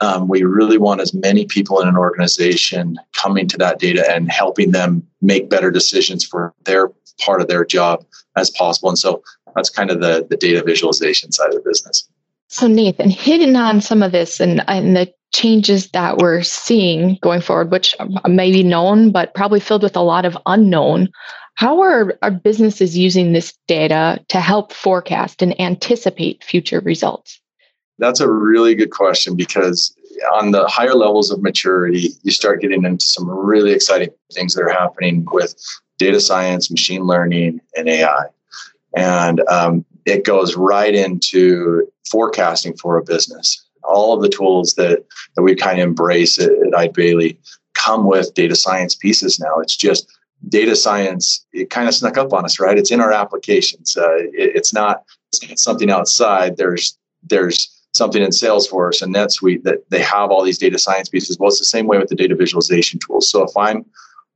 Um, 0.00 0.28
we 0.28 0.42
really 0.42 0.78
want 0.78 1.00
as 1.00 1.14
many 1.14 1.46
people 1.46 1.80
in 1.80 1.88
an 1.88 1.96
organization 1.96 2.98
coming 3.14 3.46
to 3.48 3.56
that 3.58 3.78
data 3.78 4.04
and 4.10 4.30
helping 4.30 4.72
them 4.72 5.06
make 5.22 5.48
better 5.48 5.70
decisions 5.70 6.24
for 6.24 6.52
their 6.64 6.90
part 7.20 7.40
of 7.40 7.48
their 7.48 7.64
job 7.64 8.04
as 8.36 8.50
possible. 8.50 8.88
And 8.88 8.98
so 8.98 9.22
that's 9.54 9.70
kind 9.70 9.90
of 9.90 10.00
the, 10.00 10.26
the 10.28 10.36
data 10.36 10.62
visualization 10.62 11.32
side 11.32 11.48
of 11.48 11.54
the 11.54 11.68
business. 11.68 12.08
So 12.48 12.66
Nathan, 12.66 13.10
hitting 13.10 13.56
on 13.56 13.80
some 13.80 14.02
of 14.02 14.12
this 14.12 14.40
and, 14.40 14.62
and 14.68 14.96
the 14.96 15.12
changes 15.32 15.90
that 15.90 16.18
we're 16.18 16.42
seeing 16.42 17.18
going 17.20 17.40
forward, 17.40 17.70
which 17.70 17.96
may 18.28 18.52
be 18.52 18.62
known, 18.62 19.10
but 19.10 19.34
probably 19.34 19.60
filled 19.60 19.82
with 19.82 19.96
a 19.96 20.02
lot 20.02 20.24
of 20.24 20.38
unknown. 20.46 21.08
How 21.56 21.80
are 21.80 22.18
our 22.22 22.30
businesses 22.30 22.96
using 22.96 23.32
this 23.32 23.52
data 23.66 24.24
to 24.28 24.40
help 24.40 24.72
forecast 24.72 25.42
and 25.42 25.58
anticipate 25.60 26.44
future 26.44 26.80
results? 26.80 27.40
That's 27.98 28.20
a 28.20 28.30
really 28.30 28.74
good 28.74 28.90
question 28.90 29.36
because 29.36 29.94
on 30.32 30.50
the 30.50 30.66
higher 30.66 30.94
levels 30.94 31.30
of 31.30 31.42
maturity, 31.42 32.10
you 32.22 32.30
start 32.30 32.60
getting 32.60 32.84
into 32.84 33.04
some 33.04 33.28
really 33.28 33.72
exciting 33.72 34.10
things 34.32 34.54
that 34.54 34.62
are 34.62 34.68
happening 34.68 35.26
with 35.30 35.54
data 35.98 36.20
science, 36.20 36.70
machine 36.70 37.02
learning, 37.02 37.60
and 37.76 37.88
AI. 37.88 38.24
And 38.96 39.40
um, 39.48 39.84
it 40.06 40.24
goes 40.24 40.56
right 40.56 40.94
into 40.94 41.86
forecasting 42.10 42.76
for 42.76 42.96
a 42.96 43.02
business 43.02 43.64
all 43.84 44.14
of 44.14 44.22
the 44.22 44.28
tools 44.28 44.74
that 44.74 45.04
that 45.36 45.42
we 45.42 45.54
kind 45.54 45.78
of 45.80 45.86
embrace 45.86 46.38
at, 46.38 46.50
at 46.50 46.74
Eide 46.74 46.92
Bailly 46.92 47.38
come 47.74 48.06
with 48.06 48.34
data 48.34 48.54
science 48.54 48.94
pieces 48.94 49.38
now. 49.38 49.58
It's 49.58 49.76
just 49.76 50.10
data 50.48 50.76
science. 50.76 51.44
It 51.52 51.70
kind 51.70 51.88
of 51.88 51.94
snuck 51.94 52.16
up 52.16 52.32
on 52.32 52.44
us, 52.44 52.60
right? 52.60 52.78
It's 52.78 52.90
in 52.90 53.00
our 53.00 53.12
applications. 53.12 53.96
Uh, 53.96 54.16
it, 54.16 54.56
it's 54.56 54.72
not 54.72 55.04
it's 55.42 55.62
something 55.62 55.90
outside. 55.90 56.56
There's 56.56 56.98
there's 57.22 57.73
something 57.94 58.22
in 58.22 58.30
Salesforce 58.30 59.02
and 59.02 59.14
NetSuite 59.14 59.62
that 59.62 59.88
they 59.90 60.02
have 60.02 60.30
all 60.30 60.44
these 60.44 60.58
data 60.58 60.78
science 60.78 61.08
pieces. 61.08 61.38
Well, 61.38 61.48
it's 61.48 61.58
the 61.58 61.64
same 61.64 61.86
way 61.86 61.98
with 61.98 62.08
the 62.08 62.16
data 62.16 62.34
visualization 62.34 63.00
tools. 63.00 63.30
So 63.30 63.42
if 63.44 63.56
I'm 63.56 63.84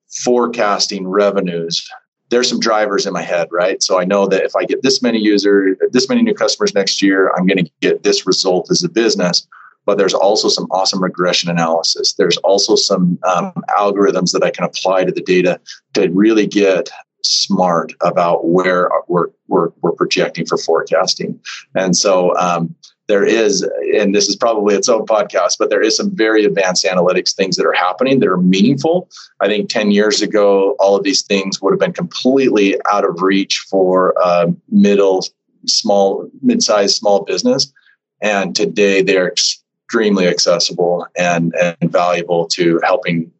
forecasting 0.08 1.06
revenues 1.06 1.86
there's 2.30 2.48
some 2.48 2.60
drivers 2.60 3.06
in 3.06 3.12
my 3.12 3.22
head, 3.22 3.48
right? 3.50 3.82
So 3.82 3.98
I 3.98 4.04
know 4.04 4.26
that 4.26 4.44
if 4.44 4.54
I 4.54 4.64
get 4.64 4.82
this 4.82 5.02
many 5.02 5.18
users, 5.18 5.76
this 5.92 6.08
many 6.08 6.22
new 6.22 6.34
customers 6.34 6.74
next 6.74 7.00
year, 7.00 7.32
I'm 7.36 7.46
going 7.46 7.64
to 7.64 7.70
get 7.80 8.02
this 8.02 8.26
result 8.26 8.70
as 8.70 8.84
a 8.84 8.88
business. 8.88 9.46
But 9.86 9.96
there's 9.96 10.14
also 10.14 10.48
some 10.48 10.66
awesome 10.70 11.02
regression 11.02 11.48
analysis. 11.48 12.12
There's 12.12 12.36
also 12.38 12.76
some 12.76 13.18
um, 13.26 13.52
algorithms 13.70 14.32
that 14.32 14.42
I 14.42 14.50
can 14.50 14.64
apply 14.64 15.04
to 15.04 15.12
the 15.12 15.22
data 15.22 15.58
to 15.94 16.08
really 16.10 16.46
get 16.46 16.90
smart 17.22 17.94
about 18.02 18.46
where 18.46 18.90
we're, 19.08 19.28
we're, 19.46 19.70
we're 19.80 19.92
projecting 19.92 20.44
for 20.44 20.58
forecasting. 20.58 21.40
And 21.74 21.96
so 21.96 22.36
um, 22.36 22.74
there 23.08 23.24
is, 23.24 23.62
and 23.94 24.14
this 24.14 24.28
is 24.28 24.36
probably 24.36 24.74
its 24.74 24.88
own 24.88 25.06
podcast, 25.06 25.56
but 25.58 25.70
there 25.70 25.82
is 25.82 25.96
some 25.96 26.14
very 26.14 26.44
advanced 26.44 26.84
analytics 26.84 27.34
things 27.34 27.56
that 27.56 27.66
are 27.66 27.72
happening 27.72 28.20
that 28.20 28.28
are 28.28 28.36
meaningful. 28.36 29.08
I 29.40 29.48
think 29.48 29.70
10 29.70 29.90
years 29.90 30.20
ago, 30.20 30.76
all 30.78 30.94
of 30.94 31.04
these 31.04 31.22
things 31.22 31.60
would 31.60 31.72
have 31.72 31.80
been 31.80 31.94
completely 31.94 32.76
out 32.90 33.04
of 33.04 33.22
reach 33.22 33.66
for 33.70 34.14
a 34.22 34.54
middle, 34.70 35.24
small, 35.66 36.30
mid-sized 36.42 36.96
small 36.96 37.24
business. 37.24 37.72
And 38.20 38.54
today 38.54 39.00
they're 39.00 39.28
extremely 39.28 40.28
accessible 40.28 41.06
and, 41.16 41.54
and 41.54 41.90
valuable 41.90 42.46
to 42.48 42.78
helping 42.84 43.32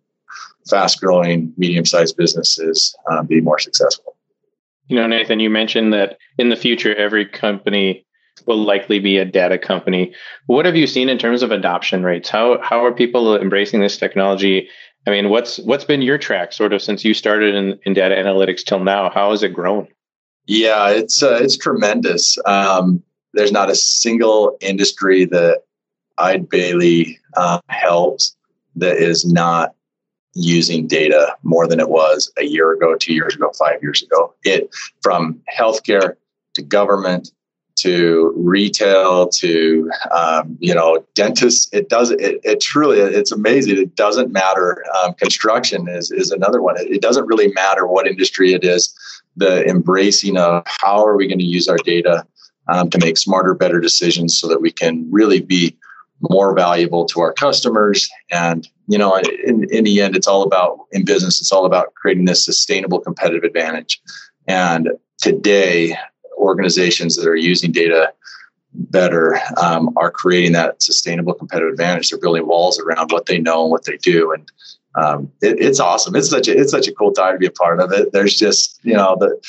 fast 0.66 1.00
growing, 1.00 1.52
medium 1.58 1.84
sized 1.84 2.16
businesses 2.16 2.96
um, 3.10 3.26
be 3.26 3.40
more 3.42 3.58
successful. 3.58 4.16
You 4.86 4.96
know, 4.96 5.06
Nathan, 5.06 5.40
you 5.40 5.50
mentioned 5.50 5.92
that 5.92 6.16
in 6.38 6.48
the 6.48 6.56
future, 6.56 6.94
every 6.94 7.26
company 7.26 8.06
will 8.46 8.62
likely 8.62 8.98
be 8.98 9.18
a 9.18 9.24
data 9.24 9.58
company. 9.58 10.14
What 10.46 10.66
have 10.66 10.76
you 10.76 10.86
seen 10.86 11.08
in 11.08 11.18
terms 11.18 11.42
of 11.42 11.50
adoption 11.50 12.02
rates? 12.02 12.28
How 12.28 12.60
how 12.62 12.84
are 12.84 12.92
people 12.92 13.36
embracing 13.40 13.80
this 13.80 13.96
technology? 13.96 14.68
I 15.06 15.10
mean, 15.10 15.30
what's 15.30 15.58
what's 15.60 15.84
been 15.84 16.02
your 16.02 16.18
track 16.18 16.52
sort 16.52 16.72
of 16.72 16.82
since 16.82 17.04
you 17.04 17.14
started 17.14 17.54
in, 17.54 17.78
in 17.84 17.94
data 17.94 18.14
analytics 18.14 18.64
till 18.64 18.80
now? 18.80 19.10
How 19.10 19.30
has 19.30 19.42
it 19.42 19.54
grown? 19.54 19.88
Yeah, 20.46 20.90
it's 20.90 21.22
uh, 21.22 21.38
it's 21.40 21.56
tremendous. 21.56 22.36
Um, 22.46 23.02
there's 23.34 23.52
not 23.52 23.70
a 23.70 23.74
single 23.74 24.56
industry 24.60 25.24
that 25.26 25.62
Eide 26.18 26.48
Bailly 26.48 27.18
uh, 27.36 27.60
helps 27.68 28.36
that 28.76 28.96
is 28.96 29.24
not 29.24 29.74
using 30.34 30.86
data 30.86 31.36
more 31.42 31.66
than 31.66 31.80
it 31.80 31.88
was 31.88 32.32
a 32.38 32.44
year 32.44 32.72
ago, 32.72 32.94
two 32.94 33.12
years 33.12 33.34
ago, 33.34 33.50
five 33.58 33.82
years 33.82 34.02
ago. 34.02 34.34
It 34.44 34.70
from 35.02 35.40
healthcare 35.58 36.14
to 36.54 36.62
government 36.62 37.30
to 37.80 38.32
retail 38.36 39.28
to 39.28 39.90
um, 40.10 40.56
you 40.60 40.74
know 40.74 41.04
dentists. 41.14 41.68
It 41.72 41.88
does 41.88 42.10
it, 42.10 42.40
it 42.44 42.60
truly 42.60 42.98
it's 42.98 43.32
amazing. 43.32 43.78
It 43.78 43.94
doesn't 43.94 44.32
matter. 44.32 44.84
Um, 44.96 45.14
construction 45.14 45.88
is 45.88 46.10
is 46.10 46.30
another 46.30 46.62
one. 46.62 46.76
It, 46.78 46.90
it 46.90 47.02
doesn't 47.02 47.26
really 47.26 47.48
matter 47.52 47.86
what 47.86 48.06
industry 48.06 48.52
it 48.52 48.64
is. 48.64 48.94
The 49.36 49.64
embracing 49.68 50.36
of 50.36 50.62
how 50.66 51.04
are 51.04 51.16
we 51.16 51.28
going 51.28 51.38
to 51.38 51.44
use 51.44 51.68
our 51.68 51.78
data 51.78 52.26
um, 52.68 52.90
to 52.90 52.98
make 52.98 53.16
smarter, 53.16 53.54
better 53.54 53.80
decisions 53.80 54.38
so 54.38 54.48
that 54.48 54.60
we 54.60 54.70
can 54.70 55.06
really 55.10 55.40
be 55.40 55.76
more 56.30 56.54
valuable 56.54 57.04
to 57.06 57.20
our 57.20 57.32
customers. 57.32 58.08
And, 58.30 58.68
you 58.88 58.98
know, 58.98 59.16
in, 59.16 59.66
in 59.70 59.84
the 59.84 60.00
end, 60.00 60.16
it's 60.16 60.26
all 60.26 60.42
about 60.42 60.80
in 60.92 61.04
business, 61.04 61.40
it's 61.40 61.52
all 61.52 61.64
about 61.64 61.94
creating 61.94 62.24
this 62.24 62.44
sustainable 62.44 63.00
competitive 63.00 63.44
advantage. 63.44 64.00
And 64.46 64.90
today, 65.18 65.96
organizations 66.38 67.16
that 67.16 67.28
are 67.28 67.36
using 67.36 67.72
data 67.72 68.12
better 68.74 69.38
um, 69.60 69.90
are 69.96 70.10
creating 70.10 70.52
that 70.52 70.82
sustainable 70.82 71.34
competitive 71.34 71.72
advantage. 71.72 72.10
They're 72.10 72.18
building 72.18 72.46
walls 72.46 72.78
around 72.78 73.10
what 73.12 73.26
they 73.26 73.38
know 73.38 73.62
and 73.62 73.70
what 73.70 73.84
they 73.84 73.96
do. 73.96 74.32
And 74.32 74.50
um, 74.94 75.32
it, 75.42 75.60
it's 75.60 75.80
awesome. 75.80 76.16
It's 76.16 76.30
such 76.30 76.48
a 76.48 76.58
it's 76.58 76.72
such 76.72 76.88
a 76.88 76.92
cool 76.92 77.12
time 77.12 77.34
to 77.34 77.38
be 77.38 77.46
a 77.46 77.50
part 77.50 77.80
of 77.80 77.92
it. 77.92 78.12
There's 78.12 78.36
just 78.36 78.80
you 78.82 78.94
know 78.94 79.16
the 79.18 79.40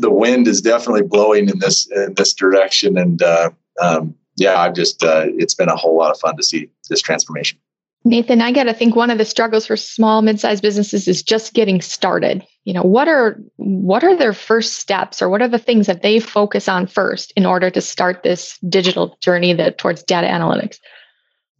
the 0.00 0.10
wind 0.10 0.48
is 0.48 0.60
definitely 0.60 1.02
blowing 1.02 1.48
in 1.48 1.58
this 1.58 1.90
in 1.90 2.14
this 2.14 2.34
direction, 2.34 2.98
and 2.98 3.22
uh, 3.22 3.50
um, 3.80 4.14
yeah, 4.36 4.60
I've 4.60 4.74
just 4.74 5.02
uh, 5.02 5.26
it's 5.38 5.54
been 5.54 5.68
a 5.68 5.76
whole 5.76 5.96
lot 5.96 6.10
of 6.10 6.20
fun 6.20 6.36
to 6.36 6.42
see 6.42 6.68
this 6.90 7.00
transformation. 7.00 7.58
Nathan, 8.04 8.40
I 8.40 8.50
got 8.50 8.64
to 8.64 8.74
think 8.74 8.96
one 8.96 9.10
of 9.10 9.18
the 9.18 9.24
struggles 9.24 9.66
for 9.66 9.76
small 9.76 10.22
mid-sized 10.22 10.62
businesses 10.62 11.06
is 11.06 11.22
just 11.22 11.54
getting 11.54 11.80
started. 11.80 12.44
You 12.64 12.74
know, 12.74 12.82
what 12.82 13.06
are 13.08 13.40
what 13.56 14.02
are 14.02 14.16
their 14.16 14.32
first 14.32 14.74
steps 14.74 15.22
or 15.22 15.28
what 15.28 15.42
are 15.42 15.48
the 15.48 15.58
things 15.58 15.86
that 15.86 16.02
they 16.02 16.18
focus 16.18 16.68
on 16.68 16.86
first 16.86 17.32
in 17.36 17.46
order 17.46 17.70
to 17.70 17.80
start 17.80 18.22
this 18.22 18.58
digital 18.68 19.16
journey 19.20 19.54
that 19.54 19.78
towards 19.78 20.02
data 20.02 20.26
analytics? 20.26 20.78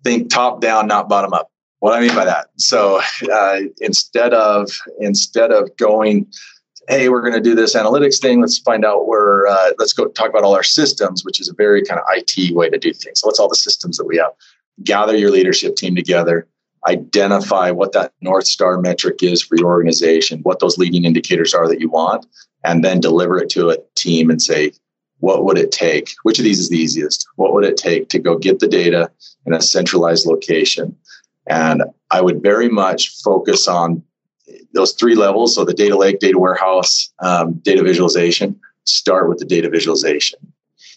Think 0.03 0.31
top 0.31 0.61
down, 0.61 0.89
not 0.89 1.09
bottom 1.09 1.33
up. 1.33 1.51
What 1.79 1.95
I 1.95 2.01
mean 2.01 2.15
by 2.15 2.25
that. 2.25 2.49
So 2.57 3.01
uh, 3.33 3.61
instead 3.81 4.35
of 4.35 4.71
instead 4.99 5.53
of 5.53 5.77
going 5.77 6.27
hey, 6.89 7.09
we're 7.09 7.23
going 7.23 7.33
to 7.35 7.41
do 7.41 7.55
this 7.55 7.77
analytics 7.77 8.21
thing. 8.21 8.41
Let's 8.41 8.59
find 8.59 8.85
out 8.85 9.07
where, 9.07 9.47
uh, 9.47 9.71
let's 9.79 9.93
go 9.93 10.09
talk 10.09 10.29
about 10.29 10.43
all 10.43 10.55
our 10.55 10.65
systems, 10.65 11.25
which 11.25 11.41
is 11.41 11.49
a 11.49 11.55
very 11.55 11.83
kind 11.85 12.01
of 12.01 12.07
IT 12.11 12.55
way 12.55 12.69
to 12.71 12.77
do 12.77 12.93
things. 12.93 13.21
So, 13.21 13.29
what's 13.29 13.39
all 13.39 13.49
the 13.49 13.55
systems 13.55 13.97
that 13.99 14.05
we 14.05 14.17
have? 14.17 14.33
Gather 14.83 15.17
your 15.17 15.31
leadership 15.31 15.77
team 15.77 15.95
together, 15.95 16.47
identify 16.87 17.71
what 17.71 17.93
that 17.93 18.13
North 18.21 18.47
Star 18.47 18.81
metric 18.81 19.23
is 19.23 19.43
for 19.43 19.57
your 19.57 19.69
organization, 19.69 20.41
what 20.41 20.61
those 20.61 20.79
leading 20.79 21.05
indicators 21.05 21.55
are 21.55 21.69
that 21.69 21.81
you 21.81 21.89
want, 21.89 22.27
and 22.65 22.85
then 22.85 23.01
deliver 23.01 23.39
it 23.39 23.51
to 23.51 23.71
a 23.71 23.79
team 23.95 24.31
and 24.31 24.41
say, 24.41 24.73
what 25.19 25.45
would 25.45 25.59
it 25.59 25.71
take? 25.71 26.15
Which 26.25 26.39
of 26.39 26.45
these 26.45 26.59
is 26.59 26.69
the 26.69 26.79
easiest? 26.79 27.27
What 27.37 27.53
would 27.53 27.65
it 27.65 27.77
take 27.77 28.09
to 28.09 28.19
go 28.19 28.37
get 28.37 28.59
the 28.59 28.67
data 28.67 29.11
in 29.47 29.55
a 29.55 29.63
centralized 29.63 30.27
location? 30.27 30.97
And 31.47 31.85
I 32.11 32.21
would 32.21 32.43
very 32.43 32.69
much 32.69 33.21
focus 33.23 33.69
on 33.69 34.03
those 34.75 34.93
three 34.93 35.15
levels 35.15 35.55
so 35.55 35.65
the 35.65 35.75
data 35.75 35.97
lake 35.97 36.19
data 36.19 36.39
warehouse 36.39 37.13
um, 37.21 37.55
data 37.63 37.83
visualization 37.83 38.59
start 38.85 39.29
with 39.29 39.39
the 39.39 39.45
data 39.45 39.69
visualization 39.69 40.39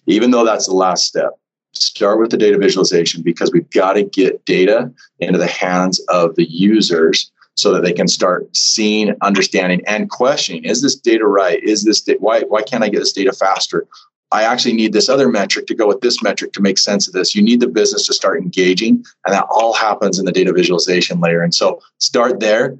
even 0.07 0.31
though 0.31 0.45
that's 0.45 0.67
the 0.67 0.73
last 0.73 1.05
step 1.05 1.39
start 1.75 2.19
with 2.19 2.31
the 2.31 2.38
data 2.38 2.57
visualization 2.57 3.21
because 3.21 3.51
we've 3.51 3.69
got 3.71 3.93
to 3.93 4.03
get 4.03 4.43
data 4.45 4.91
into 5.19 5.38
the 5.38 5.47
hands 5.47 5.99
of 6.09 6.35
the 6.35 6.49
users 6.49 7.31
so 7.55 7.71
that 7.71 7.83
they 7.83 7.93
can 7.93 8.07
start 8.07 8.53
seeing 8.55 9.15
understanding 9.21 9.81
and 9.88 10.09
questioning 10.09 10.63
is 10.65 10.81
this 10.81 10.95
data 10.95 11.25
right 11.25 11.63
is 11.63 11.83
this 11.83 12.01
da- 12.01 12.17
why 12.17 12.41
why 12.41 12.61
can't 12.61 12.83
i 12.83 12.89
get 12.89 12.99
this 12.99 13.13
data 13.13 13.31
faster 13.31 13.88
I 14.31 14.43
actually 14.43 14.73
need 14.73 14.91
this 14.91 15.07
other 15.07 15.29
metric 15.29 15.67
to 15.67 15.75
go 15.75 15.88
with 15.88 16.01
this 16.01 16.21
metric 16.21 16.51
to 16.53 16.61
make 16.61 16.77
sense 16.77 17.07
of 17.07 17.13
this. 17.13 17.35
You 17.35 17.41
need 17.41 17.59
the 17.59 17.67
business 17.67 18.05
to 18.07 18.13
start 18.13 18.41
engaging, 18.41 19.05
and 19.25 19.33
that 19.33 19.45
all 19.49 19.71
happens 19.71 20.19
in 20.19 20.25
the 20.25 20.31
data 20.31 20.51
visualization 20.51 21.21
layer. 21.21 21.41
And 21.41 21.53
so 21.53 21.79
start 21.99 22.39
there 22.39 22.75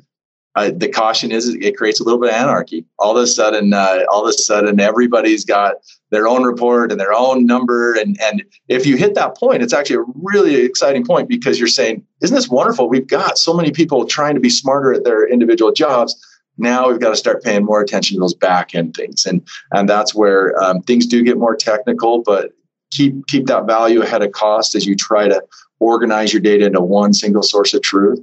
uh, 0.55 0.71
the 0.73 0.87
caution 0.87 1.31
is 1.31 1.49
it 1.49 1.75
creates 1.75 1.99
a 1.99 2.03
little 2.03 2.19
bit 2.19 2.29
of 2.29 2.35
anarchy. 2.35 2.85
All 2.99 3.17
of 3.17 3.21
a 3.21 3.27
sudden, 3.27 3.73
uh, 3.73 4.03
all 4.09 4.23
of 4.23 4.29
a 4.29 4.33
sudden, 4.33 4.79
everybody's 4.79 5.43
got 5.43 5.75
their 6.11 6.27
own 6.27 6.43
report 6.43 6.91
and 6.91 6.99
their 6.99 7.13
own 7.13 7.45
number. 7.45 7.93
And 7.93 8.17
and 8.21 8.43
if 8.69 8.85
you 8.85 8.95
hit 8.95 9.15
that 9.15 9.35
point, 9.37 9.63
it's 9.63 9.73
actually 9.73 9.97
a 9.97 10.05
really 10.15 10.55
exciting 10.55 11.05
point 11.05 11.27
because 11.27 11.59
you're 11.59 11.67
saying, 11.67 12.05
"Isn't 12.21 12.35
this 12.35 12.47
wonderful? 12.47 12.87
We've 12.87 13.07
got 13.07 13.37
so 13.37 13.53
many 13.53 13.71
people 13.71 14.05
trying 14.05 14.35
to 14.35 14.39
be 14.39 14.49
smarter 14.49 14.93
at 14.93 15.03
their 15.03 15.27
individual 15.27 15.73
jobs." 15.73 16.15
Now 16.57 16.87
we've 16.87 17.01
got 17.01 17.09
to 17.09 17.17
start 17.17 17.43
paying 17.43 17.65
more 17.65 17.81
attention 17.81 18.15
to 18.15 18.21
those 18.21 18.33
back 18.33 18.73
end 18.73 18.95
things, 18.95 19.25
and 19.25 19.45
and 19.73 19.89
that's 19.89 20.15
where 20.15 20.57
um, 20.63 20.81
things 20.83 21.05
do 21.05 21.21
get 21.21 21.37
more 21.37 21.55
technical. 21.55 22.21
But 22.21 22.51
keep 22.91 23.27
keep 23.27 23.47
that 23.47 23.65
value 23.65 24.01
ahead 24.01 24.23
of 24.23 24.31
cost 24.31 24.73
as 24.73 24.85
you 24.85 24.95
try 24.95 25.27
to 25.27 25.43
organize 25.81 26.31
your 26.31 26.41
data 26.41 26.65
into 26.65 26.79
one 26.79 27.13
single 27.13 27.43
source 27.43 27.73
of 27.73 27.81
truth 27.81 28.19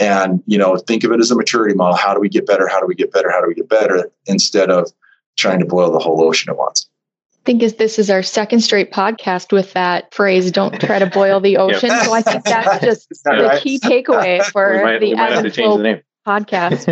and 0.00 0.42
you 0.46 0.58
know 0.58 0.76
think 0.76 1.04
of 1.04 1.12
it 1.12 1.20
as 1.20 1.30
a 1.30 1.36
maturity 1.36 1.74
model. 1.74 1.96
How 1.96 2.14
do 2.14 2.20
we 2.20 2.28
get 2.28 2.46
better? 2.46 2.68
How 2.68 2.80
do 2.80 2.86
we 2.86 2.94
get 2.94 3.12
better? 3.12 3.30
How 3.30 3.40
do 3.40 3.48
we 3.48 3.54
get 3.54 3.68
better? 3.68 4.10
Instead 4.26 4.70
of 4.70 4.90
trying 5.36 5.58
to 5.60 5.66
boil 5.66 5.90
the 5.92 5.98
whole 5.98 6.22
ocean 6.22 6.50
at 6.50 6.56
once. 6.56 6.88
I 7.32 7.44
think 7.44 7.62
is 7.62 7.74
this 7.74 7.98
is 7.98 8.08
our 8.08 8.22
second 8.22 8.60
straight 8.60 8.90
podcast 8.90 9.52
with 9.52 9.72
that 9.74 10.14
phrase 10.14 10.50
don't 10.50 10.80
try 10.80 10.98
to 10.98 11.06
boil 11.06 11.40
the 11.40 11.56
ocean. 11.58 11.90
Yep. 11.90 12.04
so 12.04 12.14
i 12.14 12.22
think 12.22 12.44
that's 12.44 12.84
just 12.84 13.08
the 13.24 13.30
right? 13.30 13.62
key 13.62 13.78
takeaway 13.78 14.42
for 14.52 14.82
might, 14.82 15.00
the 15.00 15.12
ebb 15.14 15.44
and 15.44 15.54
flow 15.54 15.78
the 15.78 16.02
podcast. 16.26 16.86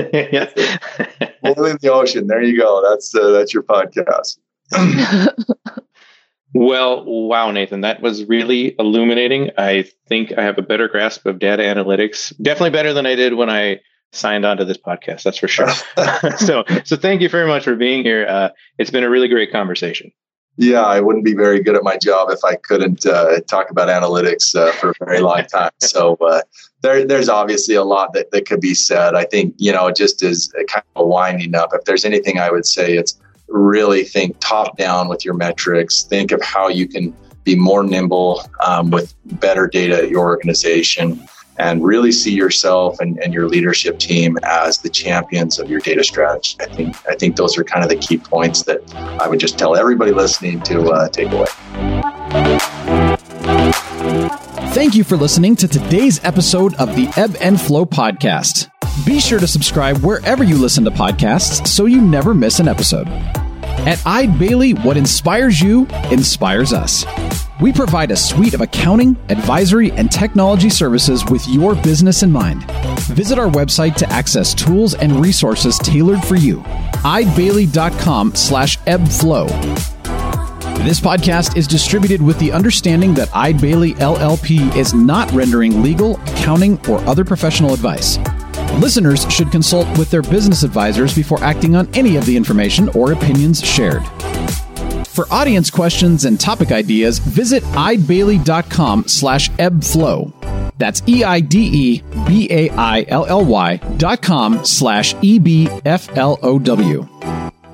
Boiling 1.42 1.78
the 1.80 1.90
ocean. 1.90 2.26
There 2.26 2.42
you 2.42 2.58
go. 2.58 2.86
That's 2.88 3.14
uh, 3.14 3.30
that's 3.30 3.54
your 3.54 3.62
podcast 3.62 4.38
Well, 6.54 7.04
wow, 7.04 7.50
Nathan, 7.50 7.80
that 7.80 8.02
was 8.02 8.24
really 8.26 8.74
illuminating. 8.78 9.50
I 9.56 9.86
think 10.06 10.36
I 10.36 10.42
have 10.42 10.58
a 10.58 10.62
better 10.62 10.86
grasp 10.86 11.24
of 11.26 11.38
data 11.38 11.62
analytics, 11.62 12.32
definitely 12.42 12.70
better 12.70 12.92
than 12.92 13.06
I 13.06 13.14
did 13.14 13.34
when 13.34 13.48
I 13.48 13.80
signed 14.12 14.44
on 14.44 14.58
to 14.58 14.64
this 14.64 14.76
podcast. 14.76 15.22
That's 15.22 15.38
for 15.38 15.48
sure. 15.48 15.70
so, 16.36 16.64
so 16.84 16.96
thank 16.96 17.22
you 17.22 17.28
very 17.28 17.46
much 17.46 17.64
for 17.64 17.74
being 17.74 18.04
here. 18.04 18.26
Uh, 18.28 18.50
it's 18.78 18.90
been 18.90 19.04
a 19.04 19.10
really 19.10 19.28
great 19.28 19.50
conversation. 19.50 20.12
Yeah, 20.58 20.82
I 20.82 21.00
wouldn't 21.00 21.24
be 21.24 21.34
very 21.34 21.62
good 21.62 21.76
at 21.76 21.82
my 21.82 21.96
job 21.96 22.30
if 22.30 22.44
I 22.44 22.56
couldn't 22.56 23.06
uh, 23.06 23.40
talk 23.48 23.70
about 23.70 23.88
analytics 23.88 24.54
uh, 24.54 24.70
for 24.72 24.90
a 24.90 24.94
very 25.06 25.20
long 25.20 25.44
time. 25.46 25.70
So 25.80 26.16
uh, 26.16 26.42
there, 26.82 27.06
there's 27.06 27.30
obviously 27.30 27.74
a 27.74 27.84
lot 27.84 28.12
that, 28.12 28.30
that 28.32 28.46
could 28.46 28.60
be 28.60 28.74
said. 28.74 29.14
I 29.14 29.24
think 29.24 29.54
you 29.56 29.72
know, 29.72 29.90
just 29.90 30.22
as 30.22 30.52
kind 30.68 30.84
of 30.94 31.02
a 31.02 31.06
winding 31.06 31.54
up, 31.54 31.70
if 31.72 31.84
there's 31.84 32.04
anything 32.04 32.38
I 32.38 32.50
would 32.50 32.66
say, 32.66 32.98
it's 32.98 33.18
really 33.52 34.04
think 34.04 34.36
top 34.40 34.76
down 34.76 35.08
with 35.08 35.24
your 35.24 35.34
metrics. 35.34 36.02
Think 36.02 36.32
of 36.32 36.42
how 36.42 36.68
you 36.68 36.88
can 36.88 37.14
be 37.44 37.56
more 37.56 37.82
nimble 37.82 38.42
um, 38.64 38.90
with 38.90 39.14
better 39.40 39.66
data 39.66 39.98
at 39.98 40.08
your 40.08 40.20
organization 40.20 41.28
and 41.58 41.84
really 41.84 42.12
see 42.12 42.32
yourself 42.32 42.98
and, 43.00 43.18
and 43.22 43.34
your 43.34 43.48
leadership 43.48 43.98
team 43.98 44.38
as 44.42 44.78
the 44.78 44.88
champions 44.88 45.58
of 45.58 45.68
your 45.68 45.80
data 45.80 46.02
strategy. 46.02 46.56
I 46.60 46.66
think 46.66 46.96
I 47.08 47.14
think 47.14 47.36
those 47.36 47.58
are 47.58 47.64
kind 47.64 47.84
of 47.84 47.90
the 47.90 47.96
key 47.96 48.18
points 48.18 48.62
that 48.64 48.80
I 48.94 49.28
would 49.28 49.40
just 49.40 49.58
tell 49.58 49.76
everybody 49.76 50.12
listening 50.12 50.60
to 50.62 50.90
uh, 50.90 51.08
take 51.08 51.30
away. 51.30 51.46
Thank 54.72 54.94
you 54.94 55.04
for 55.04 55.16
listening 55.16 55.54
to 55.56 55.68
today's 55.68 56.24
episode 56.24 56.74
of 56.76 56.96
the 56.96 57.12
Ebb 57.16 57.36
and 57.40 57.60
Flow 57.60 57.84
podcast. 57.84 58.68
Be 59.04 59.20
sure 59.20 59.38
to 59.38 59.46
subscribe 59.46 59.98
wherever 59.98 60.44
you 60.44 60.56
listen 60.56 60.84
to 60.84 60.90
podcasts 60.90 61.66
so 61.66 61.86
you 61.86 62.00
never 62.00 62.34
miss 62.34 62.58
an 62.58 62.68
episode. 62.68 63.06
At 63.84 64.00
Eide 64.06 64.38
Bailly, 64.38 64.74
what 64.74 64.96
inspires 64.96 65.60
you 65.60 65.86
inspires 66.12 66.72
us. 66.72 67.04
We 67.60 67.72
provide 67.72 68.12
a 68.12 68.16
suite 68.16 68.54
of 68.54 68.60
accounting, 68.60 69.16
advisory, 69.28 69.90
and 69.92 70.10
technology 70.10 70.70
services 70.70 71.24
with 71.28 71.46
your 71.48 71.74
business 71.74 72.22
in 72.22 72.30
mind. 72.30 72.62
Visit 73.02 73.40
our 73.40 73.48
website 73.48 73.96
to 73.96 74.08
access 74.08 74.54
tools 74.54 74.94
and 74.94 75.20
resources 75.20 75.78
tailored 75.78 76.22
for 76.24 76.36
you. 76.36 76.60
eidebailly.com 77.02 78.36
slash 78.36 78.78
ebbflow. 78.80 79.48
This 80.84 81.00
podcast 81.00 81.56
is 81.56 81.66
distributed 81.66 82.22
with 82.22 82.38
the 82.38 82.52
understanding 82.52 83.14
that 83.14 83.34
Eide 83.34 83.60
Bailly 83.60 83.94
LLP 83.94 84.74
is 84.76 84.94
not 84.94 85.30
rendering 85.32 85.82
legal, 85.82 86.20
accounting, 86.22 86.78
or 86.88 86.98
other 87.00 87.24
professional 87.24 87.72
advice. 87.74 88.18
Listeners 88.78 89.30
should 89.30 89.50
consult 89.50 89.86
with 89.98 90.10
their 90.10 90.22
business 90.22 90.62
advisors 90.62 91.14
before 91.14 91.42
acting 91.42 91.76
on 91.76 91.88
any 91.94 92.16
of 92.16 92.26
the 92.26 92.36
information 92.36 92.88
or 92.90 93.12
opinions 93.12 93.64
shared. 93.64 94.02
For 95.08 95.26
audience 95.30 95.70
questions 95.70 96.24
and 96.24 96.40
topic 96.40 96.72
ideas, 96.72 97.18
visit 97.18 97.62
eidebailly.com 97.74 99.08
slash 99.08 99.50
ebbflow. 99.52 100.32
That's 100.78 101.02
E-I-D-E-B-A-I-L-L-Y 101.06 101.96
dot 103.98 104.22
com 104.22 104.64
slash 104.64 105.14
E-B-F-L-O-W. 105.20 107.08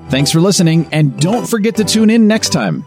Thanks 0.09 0.31
for 0.31 0.41
listening, 0.41 0.87
and 0.91 1.19
don't 1.19 1.47
forget 1.47 1.75
to 1.77 1.83
tune 1.85 2.09
in 2.09 2.27
next 2.27 2.49
time. 2.49 2.83